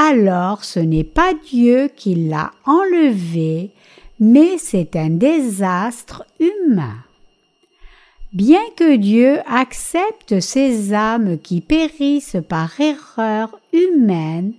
[0.00, 3.72] alors ce n'est pas Dieu qui l'a enlevé,
[4.20, 6.98] mais c'est un désastre humain.
[8.32, 14.52] Bien que Dieu accepte ces âmes qui périssent par erreur humaine,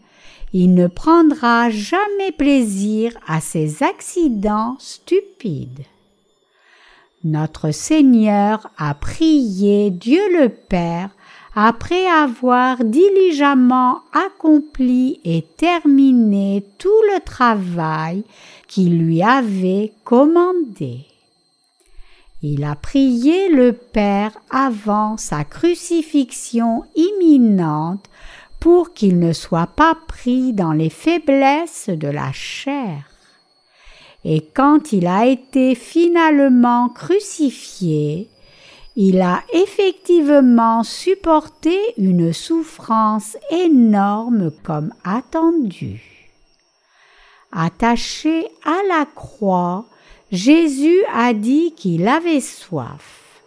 [0.52, 5.86] il ne prendra jamais plaisir à ces accidents stupides.
[7.24, 11.12] Notre Seigneur a prié Dieu le Père
[11.62, 18.24] après avoir diligemment accompli et terminé tout le travail
[18.70, 21.02] qu'il lui avait commandé.
[22.42, 28.06] Il a prié le Père avant sa crucifixion imminente
[28.62, 33.04] pour qu'il ne soit pas pris dans les faiblesses de la chair.
[34.24, 38.30] Et quand il a été finalement crucifié,
[39.02, 46.02] il a effectivement supporté une souffrance énorme comme attendu.
[47.54, 49.86] Attaché à la croix,
[50.34, 53.42] Jésus a dit qu'il avait soif.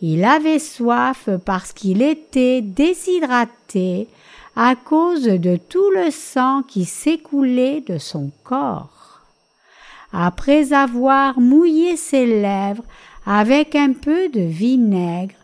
[0.00, 4.08] Il avait soif parce qu'il était déshydraté
[4.56, 9.20] à cause de tout le sang qui s'écoulait de son corps.
[10.14, 12.84] Après avoir mouillé ses lèvres
[13.30, 15.34] avec un peu de vinaigre,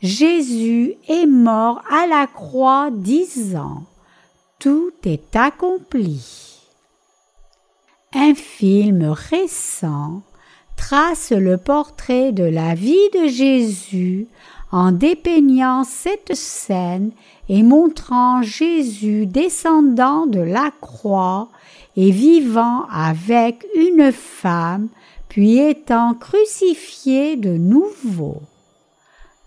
[0.00, 3.82] Jésus est mort à la croix disant
[4.58, 6.58] Tout est accompli.
[8.14, 10.22] Un film récent
[10.76, 14.26] trace le portrait de la vie de Jésus
[14.72, 17.10] en dépeignant cette scène
[17.50, 21.50] et montrant Jésus descendant de la croix
[21.94, 24.88] et vivant avec une femme,
[25.34, 28.42] puis étant crucifié de nouveau.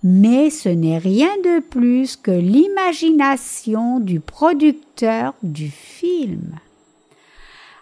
[0.03, 6.59] Mais ce n'est rien de plus que l'imagination du producteur du film.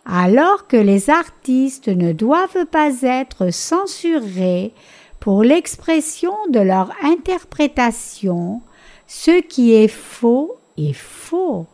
[0.06, 4.76] Alors que les artistes ne doivent pas être censurés
[5.20, 8.62] pour l'expression de leur interprétation,
[9.08, 11.66] ce qui est faux est faux.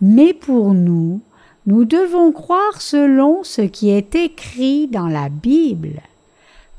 [0.00, 1.20] Mais pour nous,
[1.66, 6.00] nous devons croire selon ce qui est écrit dans la Bible,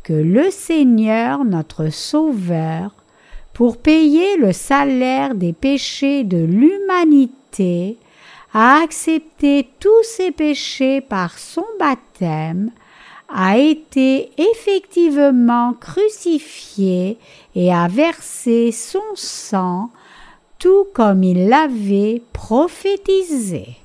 [0.04, 2.96] que le Seigneur notre Sauveur,
[3.54, 7.98] pour payer le salaire des péchés de l'humanité,
[8.54, 12.72] a accepté tous ses péchés par son baptême,
[13.34, 17.18] a été effectivement crucifié
[17.56, 19.90] et a versé son sang
[20.60, 23.81] tout comme il l'avait prophétisé.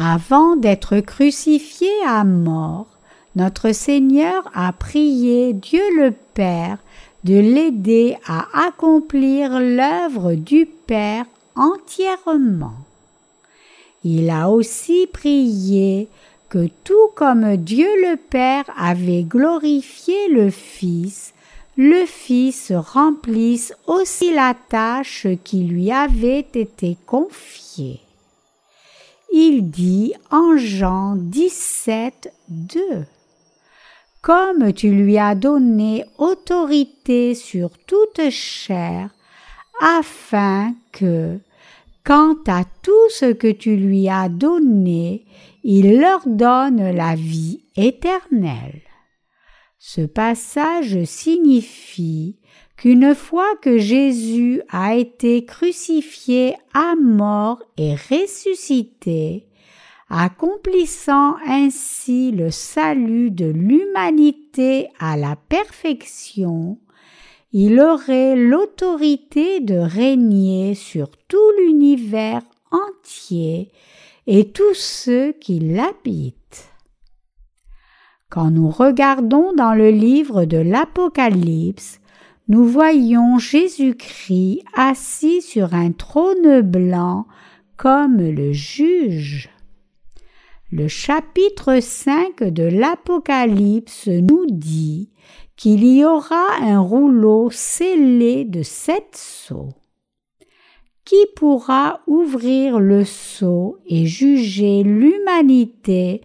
[0.00, 2.86] Avant d'être crucifié à mort,
[3.34, 6.78] notre Seigneur a prié Dieu le Père
[7.24, 11.24] de l'aider à accomplir l'œuvre du Père
[11.56, 12.76] entièrement.
[14.04, 16.06] Il a aussi prié
[16.48, 21.34] que tout comme Dieu le Père avait glorifié le Fils,
[21.76, 27.98] le Fils remplisse aussi la tâche qui lui avait été confiée.
[29.32, 32.80] Il dit en Jean 17, 2
[34.22, 39.10] Comme tu lui as donné autorité sur toute chair,
[39.80, 41.38] afin que,
[42.04, 45.26] quant à tout ce que tu lui as donné,
[45.62, 48.82] il leur donne la vie éternelle.
[49.78, 52.38] Ce passage signifie
[52.78, 59.46] qu'une fois que Jésus a été crucifié à mort et ressuscité,
[60.08, 66.78] accomplissant ainsi le salut de l'humanité à la perfection,
[67.52, 73.72] il aurait l'autorité de régner sur tout l'univers entier
[74.28, 76.70] et tous ceux qui l'habitent.
[78.30, 81.98] Quand nous regardons dans le livre de l'Apocalypse,
[82.48, 87.26] nous voyons Jésus-Christ assis sur un trône blanc
[87.76, 89.50] comme le juge.
[90.72, 95.10] Le chapitre 5 de l'Apocalypse nous dit
[95.56, 99.74] qu'il y aura un rouleau scellé de sept sceaux.
[101.04, 106.22] Qui pourra ouvrir le sceau et juger l'humanité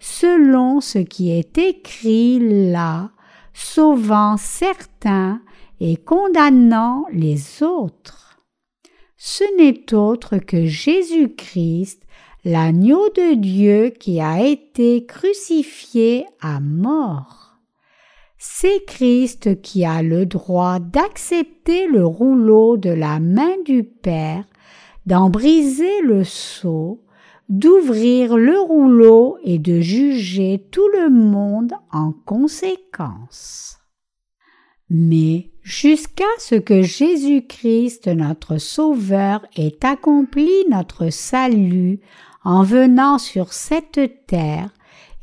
[0.00, 3.10] selon ce qui est écrit là,
[3.52, 5.40] sauvant certains
[5.80, 8.40] et condamnant les autres?
[9.16, 12.02] Ce n'est autre que Jésus-Christ,
[12.44, 17.46] l'agneau de Dieu qui a été crucifié à mort
[18.38, 24.44] c'est Christ qui a le droit d'accepter le rouleau de la main du Père,
[25.04, 27.04] d'en briser le sceau,
[27.48, 33.78] d'ouvrir le rouleau et de juger tout le monde en conséquence.
[34.90, 41.98] Mais jusqu'à ce que Jésus-Christ notre Sauveur ait accompli notre salut
[42.44, 44.70] en venant sur cette terre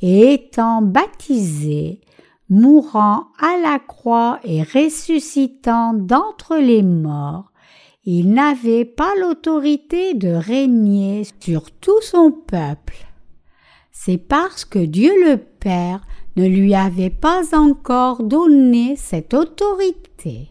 [0.01, 2.01] et étant baptisé,
[2.49, 7.49] mourant à la croix et ressuscitant d'entre les morts,
[8.03, 13.07] il n'avait pas l'autorité de régner sur tout son peuple.
[13.93, 16.01] C'est parce que Dieu le Père
[16.35, 20.49] ne lui avait pas encore donné cette autorité.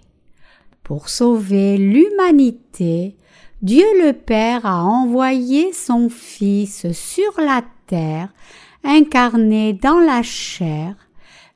[0.83, 3.16] Pour sauver l'humanité,
[3.62, 8.33] Dieu le Père a envoyé son Fils sur la terre,
[8.85, 10.97] incarné dans la chair,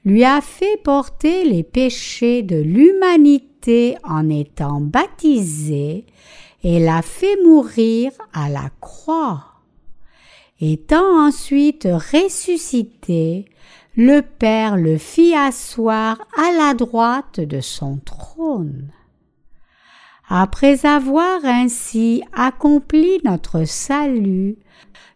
[0.05, 6.07] lui a fait porter les péchés de l'humanité en étant baptisé
[6.62, 9.45] et l'a fait mourir à la croix.
[10.61, 13.47] Étant ensuite ressuscité,
[13.97, 18.91] le Père le fit asseoir à la droite de son trône.
[20.29, 24.59] Après avoir ainsi accompli notre salut,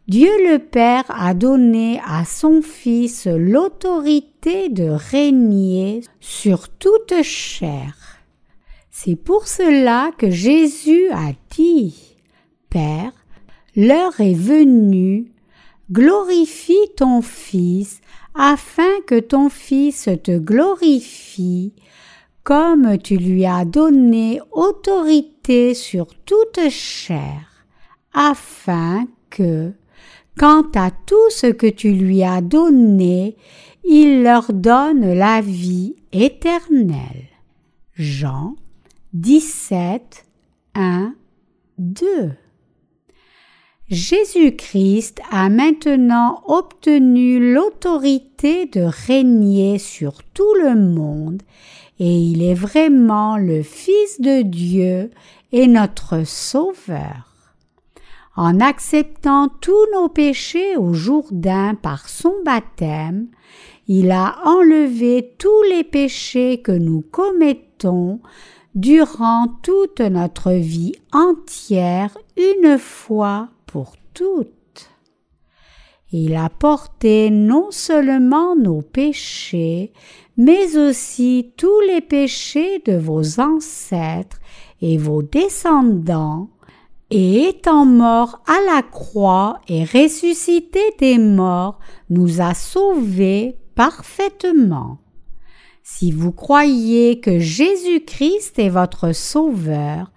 [0.08, 8.18] Dieu le Père a donné à son Fils l'autorité de régner sur toute chair.
[8.90, 12.16] C'est pour cela que Jésus a dit,
[12.70, 13.12] Père,
[13.76, 15.32] l'heure est venue,
[15.92, 18.00] glorifie ton Fils,
[18.34, 21.74] afin que ton Fils te glorifie,
[22.42, 27.66] comme tu lui as donné autorité sur toute chair,
[28.12, 29.72] afin que,
[30.38, 33.36] quant à tout ce que tu lui as donné,
[33.84, 37.28] il leur donne la vie éternelle.
[37.94, 38.56] Jean
[39.12, 40.24] 17,
[40.74, 41.14] 1,
[41.78, 42.30] 2.
[43.90, 51.42] Jésus-Christ a maintenant obtenu l'autorité de régner sur tout le monde
[51.98, 55.10] et il est vraiment le Fils de Dieu
[55.50, 57.34] et notre Sauveur.
[58.36, 63.26] En acceptant tous nos péchés au Jourdain par son baptême,
[63.88, 68.20] il a enlevé tous les péchés que nous commettons
[68.76, 74.90] durant toute notre vie entière une fois pour toutes.
[76.10, 79.92] Il a porté non seulement nos péchés,
[80.36, 84.40] mais aussi tous les péchés de vos ancêtres
[84.80, 86.50] et vos descendants,
[87.10, 94.98] et étant mort à la croix et ressuscité des morts, nous a sauvés parfaitement.
[95.82, 100.10] Si vous croyez que Jésus-Christ est votre Sauveur,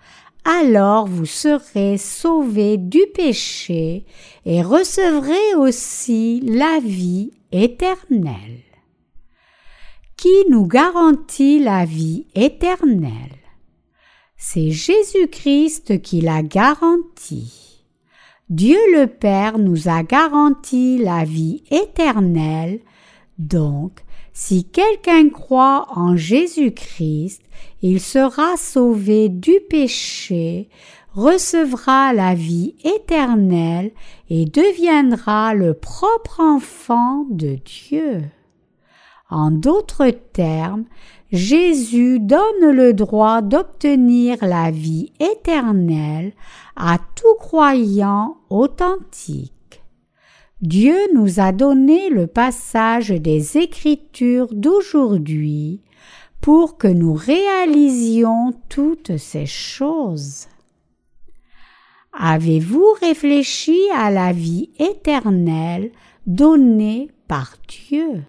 [0.46, 4.06] alors vous serez sauvés du péché
[4.46, 8.62] et recevrez aussi la vie éternelle.
[10.18, 13.40] Qui nous garantit la vie éternelle?
[14.38, 17.86] C'est Jésus-Christ qui la garantit.
[18.50, 22.82] Dieu le Père nous a garanti la vie éternelle,
[23.38, 24.04] donc
[24.34, 27.42] si quelqu'un croit en Jésus-Christ,
[27.84, 30.70] il sera sauvé du péché,
[31.14, 33.92] recevra la vie éternelle
[34.30, 38.24] et deviendra le propre enfant de Dieu.
[39.30, 40.86] En d'autres termes,
[41.32, 46.34] Jésus donne le droit d'obtenir la vie éternelle
[46.76, 49.54] à tout croyant authentique.
[50.64, 55.82] Dieu nous a donné le passage des Écritures d'aujourd'hui
[56.40, 60.48] pour que nous réalisions toutes ces choses.
[62.14, 65.92] Avez-vous réfléchi à la vie éternelle
[66.28, 68.24] donnée par Dieu?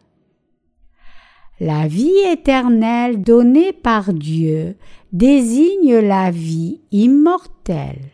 [1.61, 4.77] La vie éternelle donnée par Dieu
[5.13, 8.11] désigne la vie immortelle.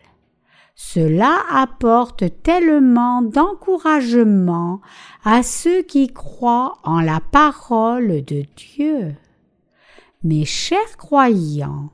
[0.83, 4.81] Cela apporte tellement d'encouragement
[5.23, 9.15] à ceux qui croient en la parole de Dieu.
[10.23, 11.91] Mes chers croyants,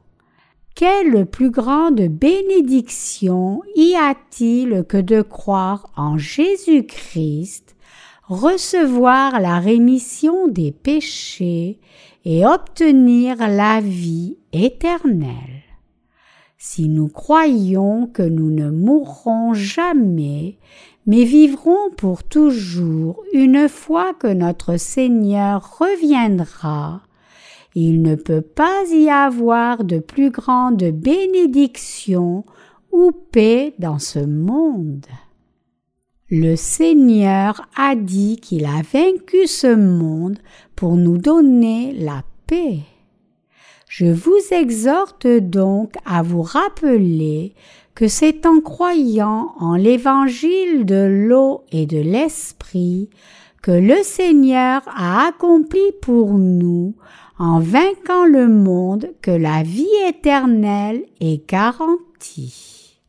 [0.73, 7.75] quelle plus grande bénédiction y a-t-il que de croire en Jésus-Christ,
[8.23, 11.81] recevoir la rémission des péchés
[12.25, 15.56] et obtenir la vie éternelle?
[16.69, 20.57] Si nous croyons que nous ne mourrons jamais,
[21.05, 27.03] mais vivrons pour toujours une fois que notre Seigneur reviendra,
[27.73, 32.43] il ne peut pas y avoir de plus grande bénédiction
[32.91, 35.05] ou paix dans ce monde.
[36.29, 40.37] Le Seigneur a dit qu'il a vaincu ce monde
[40.75, 42.79] pour nous donner la paix.
[43.87, 47.55] Je vous exhorte donc à vous rappeler
[47.95, 53.09] que c'est en croyant en l'évangile de l'eau et de l'esprit
[53.63, 56.95] que le Seigneur a accompli pour nous
[57.39, 62.99] en vainquant le monde que la vie éternelle est garantie.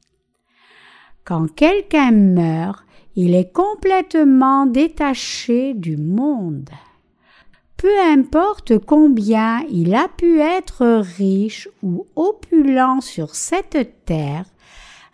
[1.24, 2.85] Quand quelqu'un meurt,
[3.16, 6.70] il est complètement détaché du monde.
[7.79, 14.47] Peu importe combien il a pu être riche ou opulent sur cette terre,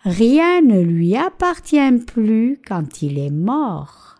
[0.03, 4.15] rien ne lui appartient plus quand il est mort.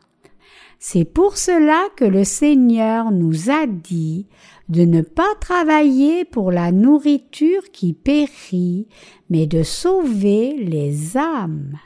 [0.77, 4.27] C'est pour cela que le Seigneur nous a dit
[4.69, 8.87] de ne pas travailler pour la nourriture qui périt,
[9.31, 11.79] mais de sauver les âmes.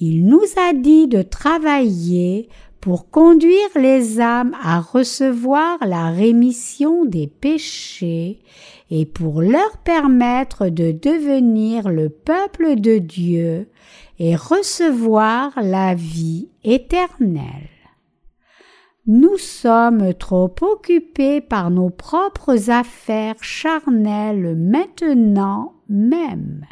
[0.00, 2.48] Il nous a dit de travailler
[2.80, 8.40] pour conduire les âmes à recevoir la rémission des péchés
[8.90, 13.68] et pour leur permettre de devenir le peuple de Dieu
[14.18, 17.68] et recevoir la vie éternelle.
[19.06, 26.64] Nous sommes trop occupés par nos propres affaires charnelles maintenant même.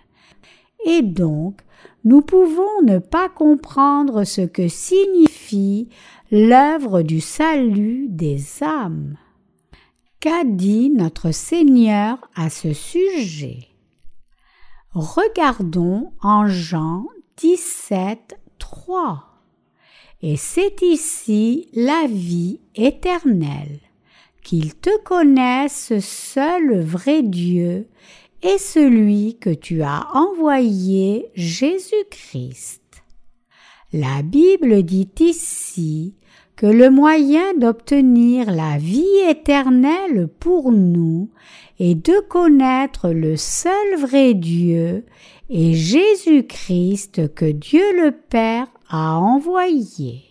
[0.87, 1.61] Et donc,
[2.05, 5.89] nous pouvons ne pas comprendre ce que signifie
[6.31, 9.17] l'œuvre du salut des âmes.
[10.21, 13.69] Qu'a dit notre Seigneur à ce sujet?
[14.93, 17.07] Regardons en Jean
[17.37, 19.25] 17, 3.
[20.23, 23.79] Et c'est ici la vie éternelle,
[24.43, 27.89] qu'ils te connaissent seul vrai Dieu
[28.43, 32.83] et celui que tu as envoyé Jésus-Christ.
[33.93, 36.15] La Bible dit ici
[36.57, 41.31] que le moyen d'obtenir la vie éternelle pour nous
[41.79, 45.05] est de connaître le seul vrai Dieu
[45.49, 50.23] et Jésus-Christ que Dieu le Père a envoyé.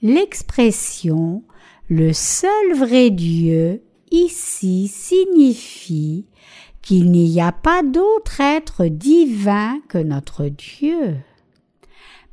[0.00, 1.42] L'expression
[1.88, 6.24] le seul vrai Dieu ici signifie
[6.84, 11.16] qu'il n'y a pas d'autre être divin que notre Dieu.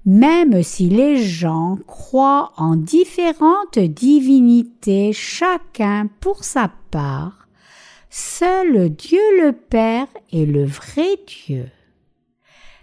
[0.06, 7.48] Même si les gens croient en différentes divinités chacun pour sa part,
[8.10, 11.68] seul Dieu le Père est le vrai Dieu.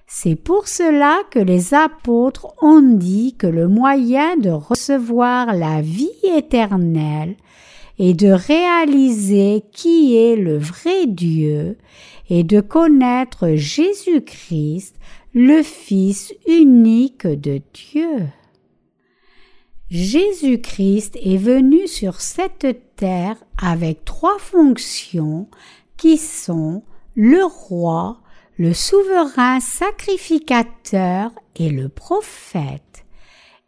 [0.06, 6.08] C'est pour cela que les apôtres ont dit que le moyen de recevoir la vie
[6.22, 7.36] éternelle
[7.98, 11.76] et de réaliser qui est le vrai Dieu
[12.30, 14.94] et de connaître Jésus-Christ,
[15.34, 18.26] le Fils unique de Dieu.
[19.90, 25.48] Jésus-Christ est venu sur cette terre avec trois fonctions
[25.96, 26.82] qui sont
[27.14, 28.20] le roi,
[28.58, 32.87] le souverain sacrificateur et le prophète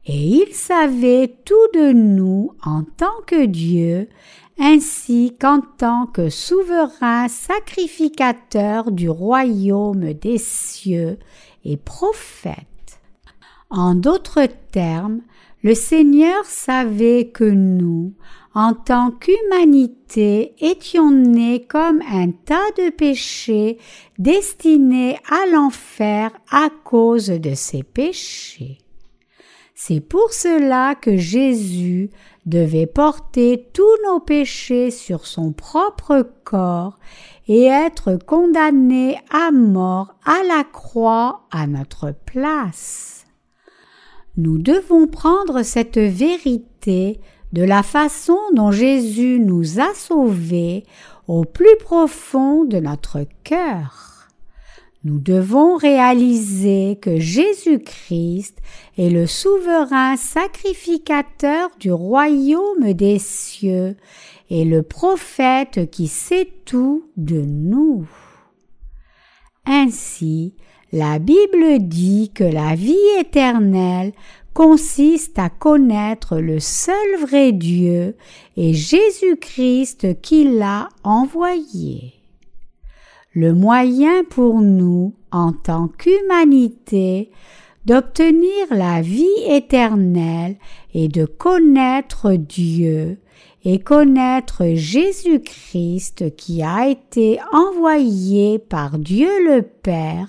[0.06, 4.08] et il savait tout de nous en tant que Dieu,
[4.58, 11.18] ainsi qu'en tant que souverain sacrificateur du royaume des cieux
[11.64, 12.66] et prophète.
[13.70, 15.20] En d'autres termes,
[15.62, 18.14] le Seigneur savait que nous,
[18.54, 23.78] en tant qu'humanité, étions nés comme un tas de péchés
[24.18, 28.79] destinés à l'enfer à cause de ces péchés.
[29.82, 32.10] C'est pour cela que Jésus
[32.44, 36.98] devait porter tous nos péchés sur son propre corps
[37.48, 43.24] et être condamné à mort à la croix à notre place.
[44.36, 47.18] Nous devons prendre cette vérité
[47.54, 50.84] de la façon dont Jésus nous a sauvés
[51.26, 54.19] au plus profond de notre cœur.
[55.02, 58.58] Nous devons réaliser que Jésus-Christ
[58.98, 63.96] est le souverain sacrificateur du royaume des cieux
[64.50, 68.06] et le prophète qui sait tout de nous.
[69.64, 70.54] Ainsi,
[70.92, 74.12] la Bible dit que la vie éternelle
[74.52, 78.16] consiste à connaître le seul vrai Dieu
[78.58, 82.19] et Jésus-Christ qui l'a envoyé
[83.32, 87.30] le moyen pour nous, en tant qu'humanité,
[87.84, 90.56] d'obtenir la vie éternelle
[90.94, 93.18] et de connaître Dieu
[93.64, 100.28] et connaître Jésus-Christ qui a été envoyé par Dieu le Père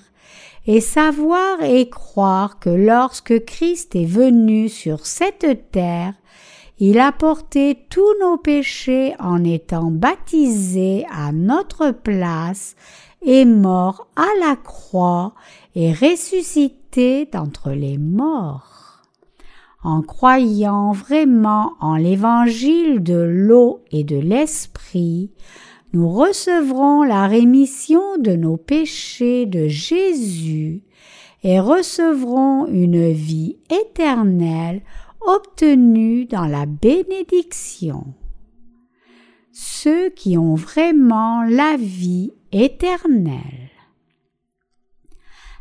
[0.66, 6.14] et savoir et croire que lorsque Christ est venu sur cette terre,
[6.84, 12.74] il a porté tous nos péchés en étant baptisé à notre place,
[13.24, 15.32] et mort à la croix
[15.76, 19.00] et ressuscité d'entre les morts.
[19.84, 25.30] en croyant vraiment en l'évangile de l'eau et de l'esprit,
[25.92, 30.82] nous recevrons la rémission de nos péchés de Jésus
[31.44, 34.82] et recevrons une vie éternelle
[35.26, 38.14] obtenue dans la bénédiction.
[39.52, 43.70] Ceux qui ont vraiment la vie éternelle.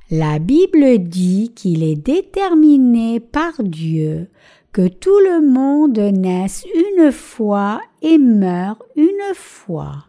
[0.09, 4.29] La Bible dit qu'il est déterminé par Dieu
[4.71, 6.65] que tout le monde naisse
[6.97, 10.05] une fois et meure une fois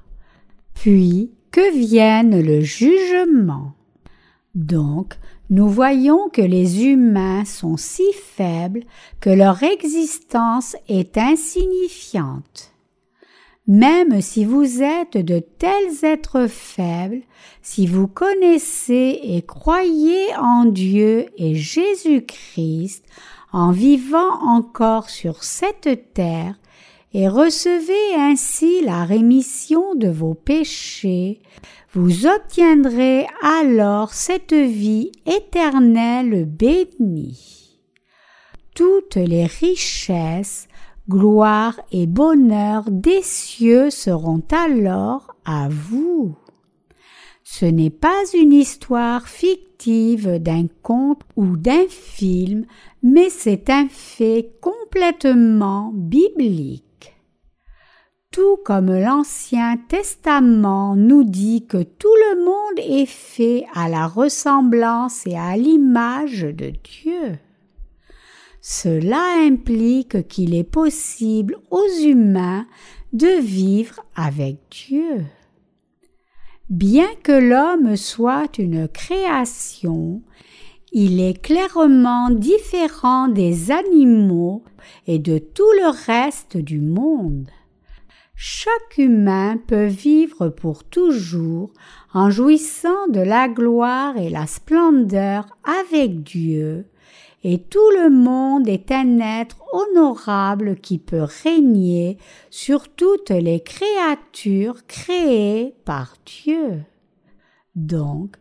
[0.83, 3.75] puis que vienne le jugement.
[4.57, 5.15] Donc,
[5.53, 8.85] nous voyons que les humains sont si faibles
[9.21, 12.73] que leur existence est insignifiante.
[13.67, 17.21] Même si vous êtes de tels êtres faibles,
[17.61, 23.05] si vous connaissez et croyez en Dieu et Jésus-Christ,
[23.53, 26.55] en vivant encore sur cette terre,
[27.15, 31.41] et recevez ainsi la rémission de vos péchés,
[31.93, 37.79] vous obtiendrez alors cette vie éternelle bénie.
[38.75, 40.69] Toutes les richesses,
[41.11, 46.35] gloire et bonheur des cieux seront alors à vous.
[47.45, 52.65] Ce n'est pas une histoire fictive d'un conte ou d'un film,
[53.03, 56.85] mais c'est un fait complètement biblique
[58.33, 65.27] tout comme l'Ancien Testament nous dit que tout le monde est fait à la ressemblance
[65.27, 67.39] et à l'image de Dieu.
[68.63, 72.67] Cela implique qu'il est possible aux humains
[73.13, 75.25] de vivre avec Dieu.
[76.71, 80.23] Bien que l'homme soit une création,
[80.91, 84.63] il est clairement différent des animaux
[85.07, 87.51] et de tout le reste du monde.
[88.45, 91.73] Chaque humain peut vivre pour toujours
[92.13, 96.87] en jouissant de la gloire et la splendeur avec Dieu,
[97.45, 102.19] et tout le monde est un être honorable qui peut régner
[102.51, 106.83] sur toutes les créatures créées par Dieu.
[107.77, 108.35] Donc,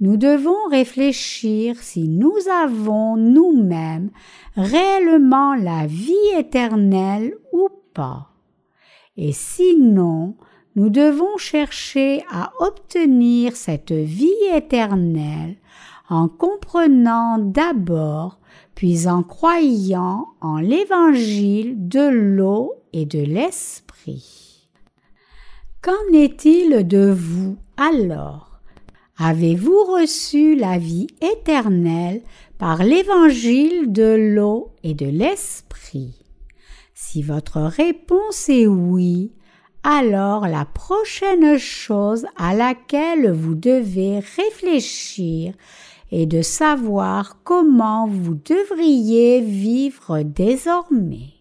[0.00, 4.08] nous devons réfléchir si nous avons nous-mêmes
[4.56, 8.33] réellement la vie éternelle ou pas
[9.16, 10.36] et sinon
[10.76, 15.56] nous devons chercher à obtenir cette vie éternelle
[16.08, 18.38] en comprenant d'abord
[18.74, 24.68] puis en croyant en l'évangile de l'eau et de l'esprit.
[25.80, 28.60] Qu'en est-il de vous alors?
[29.16, 32.22] Avez-vous reçu la vie éternelle
[32.58, 36.23] par l'évangile de l'eau et de l'esprit?
[37.14, 39.30] Si votre réponse est oui,
[39.84, 45.54] alors la prochaine chose à laquelle vous devez réfléchir
[46.10, 51.34] est de savoir comment vous devriez vivre désormais.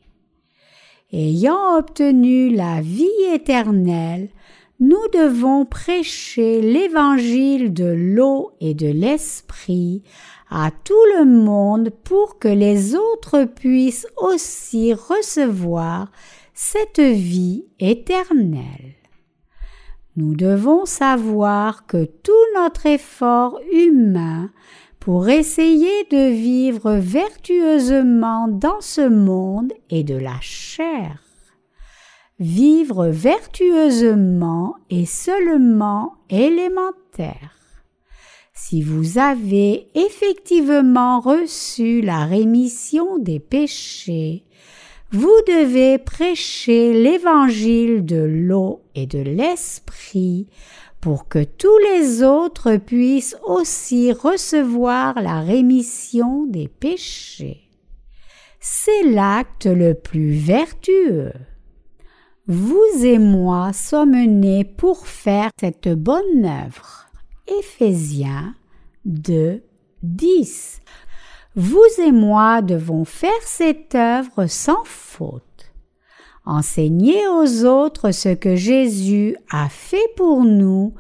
[1.11, 4.29] Ayant obtenu la vie éternelle,
[4.79, 10.03] nous devons prêcher l'évangile de l'eau et de l'esprit
[10.55, 16.11] à tout le monde pour que les autres puissent aussi recevoir
[16.53, 18.93] cette vie éternelle.
[20.15, 24.51] Nous devons savoir que tout notre effort humain
[24.99, 31.23] pour essayer de vivre vertueusement dans ce monde est de la chair.
[32.39, 37.62] Vivre vertueusement est seulement élémentaire.
[38.65, 44.45] Si vous avez effectivement reçu la rémission des péchés,
[45.11, 50.47] vous devez prêcher l'évangile de l'eau et de l'esprit
[51.01, 57.69] pour que tous les autres puissent aussi recevoir la rémission des péchés.
[58.61, 61.33] C'est l'acte le plus vertueux.
[62.47, 67.03] Vous et moi sommes nés pour faire cette bonne œuvre.
[67.59, 68.55] Éphésiens
[69.05, 69.63] 2,
[70.01, 70.81] 10.
[71.55, 75.43] Vous et moi devons faire cette œuvre sans faute.
[76.45, 80.93] Enseigner aux autres ce que Jésus a fait pour nous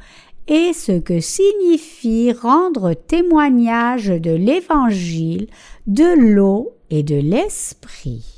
[0.47, 5.47] et ce que signifie rendre témoignage de l'Évangile,
[5.87, 8.32] de l'eau et de l'Esprit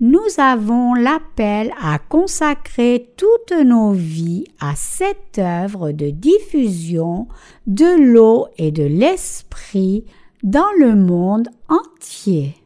[0.00, 7.28] nous avons l'appel à consacrer toutes nos vies à cette œuvre de diffusion
[7.66, 10.04] de l'eau et de l'esprit
[10.42, 12.56] dans le monde entier.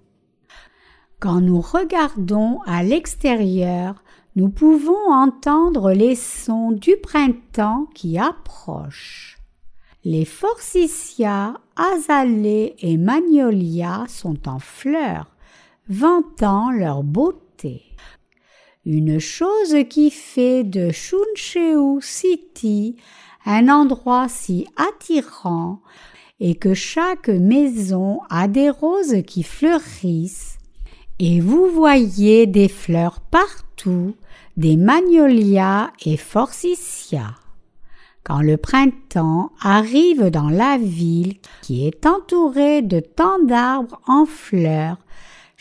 [1.21, 4.03] Quand nous regardons à l'extérieur,
[4.35, 9.39] nous pouvons entendre les sons du printemps qui approche.
[10.03, 15.27] Les forsythias, azalées et magnolias sont en fleurs,
[15.91, 17.83] vantant leur beauté.
[18.87, 22.97] Une chose qui fait de Chuncheou City
[23.45, 25.81] un endroit si attirant
[26.39, 30.59] et que chaque maison a des roses qui fleurissent,
[31.19, 34.15] et vous voyez des fleurs partout,
[34.57, 37.35] des magnolias et forsythias.
[38.23, 44.99] Quand le printemps arrive dans la ville qui est entourée de tant d'arbres en fleurs,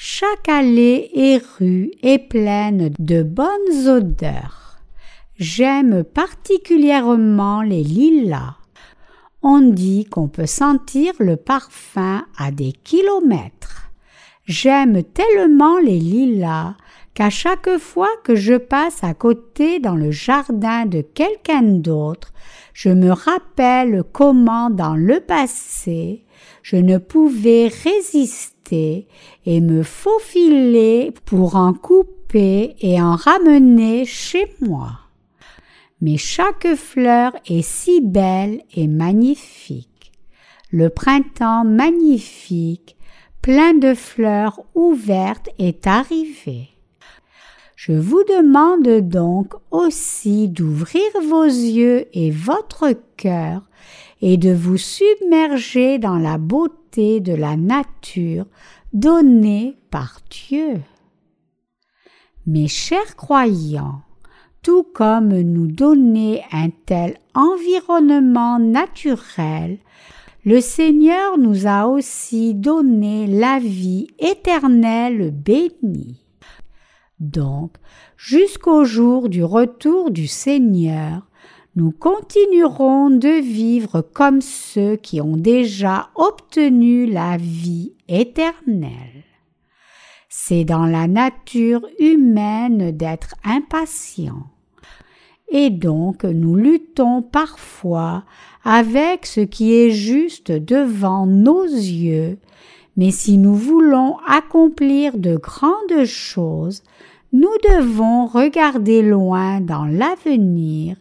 [0.01, 4.77] chaque allée et rue est pleine de bonnes odeurs.
[5.35, 8.55] J'aime particulièrement les lilas.
[9.41, 13.89] On dit qu'on peut sentir le parfum à des kilomètres.
[14.45, 16.75] J'aime tellement les lilas
[17.13, 22.31] qu'à chaque fois que je passe à côté dans le jardin de quelqu'un d'autre,
[22.71, 26.23] je me rappelle comment dans le passé
[26.63, 34.99] je ne pouvais résister et me faufiler pour en couper et en ramener chez moi
[36.01, 40.11] mais chaque fleur est si belle et magnifique.
[40.71, 42.95] Le printemps magnifique,
[43.41, 46.69] plein de fleurs ouvertes, est arrivé.
[47.75, 53.63] Je vous demande donc aussi d'ouvrir vos yeux et votre cœur
[54.21, 56.37] et de vous submerger dans la
[56.97, 58.45] de la nature
[58.93, 60.81] donnée par Dieu.
[62.47, 64.01] Mes chers croyants,
[64.63, 69.77] tout comme nous donner un tel environnement naturel,
[70.45, 76.25] le Seigneur nous a aussi donné la vie éternelle bénie.
[77.19, 77.75] Donc,
[78.17, 81.28] jusqu'au jour du retour du Seigneur,
[81.79, 89.23] nous continuerons de vivre comme ceux qui ont déjà obtenu la vie éternelle.
[90.27, 94.43] C'est dans la nature humaine d'être impatient.
[95.47, 98.25] Et donc nous luttons parfois
[98.65, 102.39] avec ce qui est juste devant nos yeux,
[102.97, 106.83] mais si nous voulons accomplir de grandes choses,
[107.31, 110.97] nous devons regarder loin dans l'avenir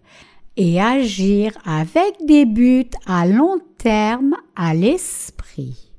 [0.59, 5.93] et agir avec des buts à long terme à l'esprit.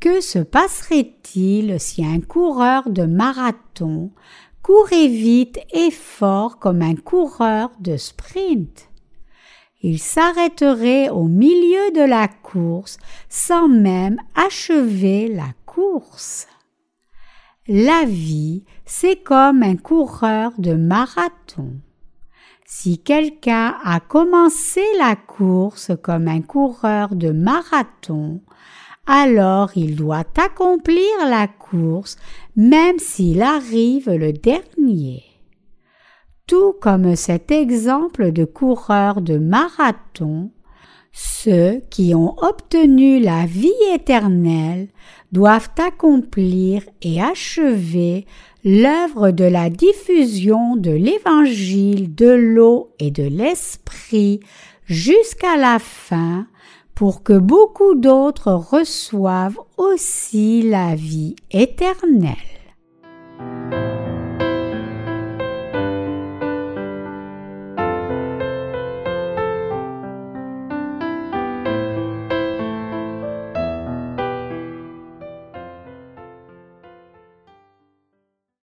[0.00, 4.10] Que se passerait-il si un coureur de marathon
[4.62, 8.88] courait vite et fort comme un coureur de sprint?
[9.82, 12.96] Il s'arrêterait au milieu de la course
[13.28, 16.48] sans même achever la course.
[17.68, 21.80] La vie, c'est comme un coureur de marathon.
[22.70, 28.42] Si quelqu'un a commencé la course comme un coureur de marathon,
[29.06, 32.18] alors il doit accomplir la course
[32.56, 35.22] même s'il arrive le dernier.
[36.46, 40.50] Tout comme cet exemple de coureur de marathon,
[41.10, 44.88] ceux qui ont obtenu la vie éternelle
[45.32, 48.26] doivent accomplir et achever
[48.64, 54.40] l'œuvre de la diffusion de l'évangile de l'eau et de l'esprit
[54.86, 56.46] jusqu'à la fin
[56.94, 62.34] pour que beaucoup d'autres reçoivent aussi la vie éternelle.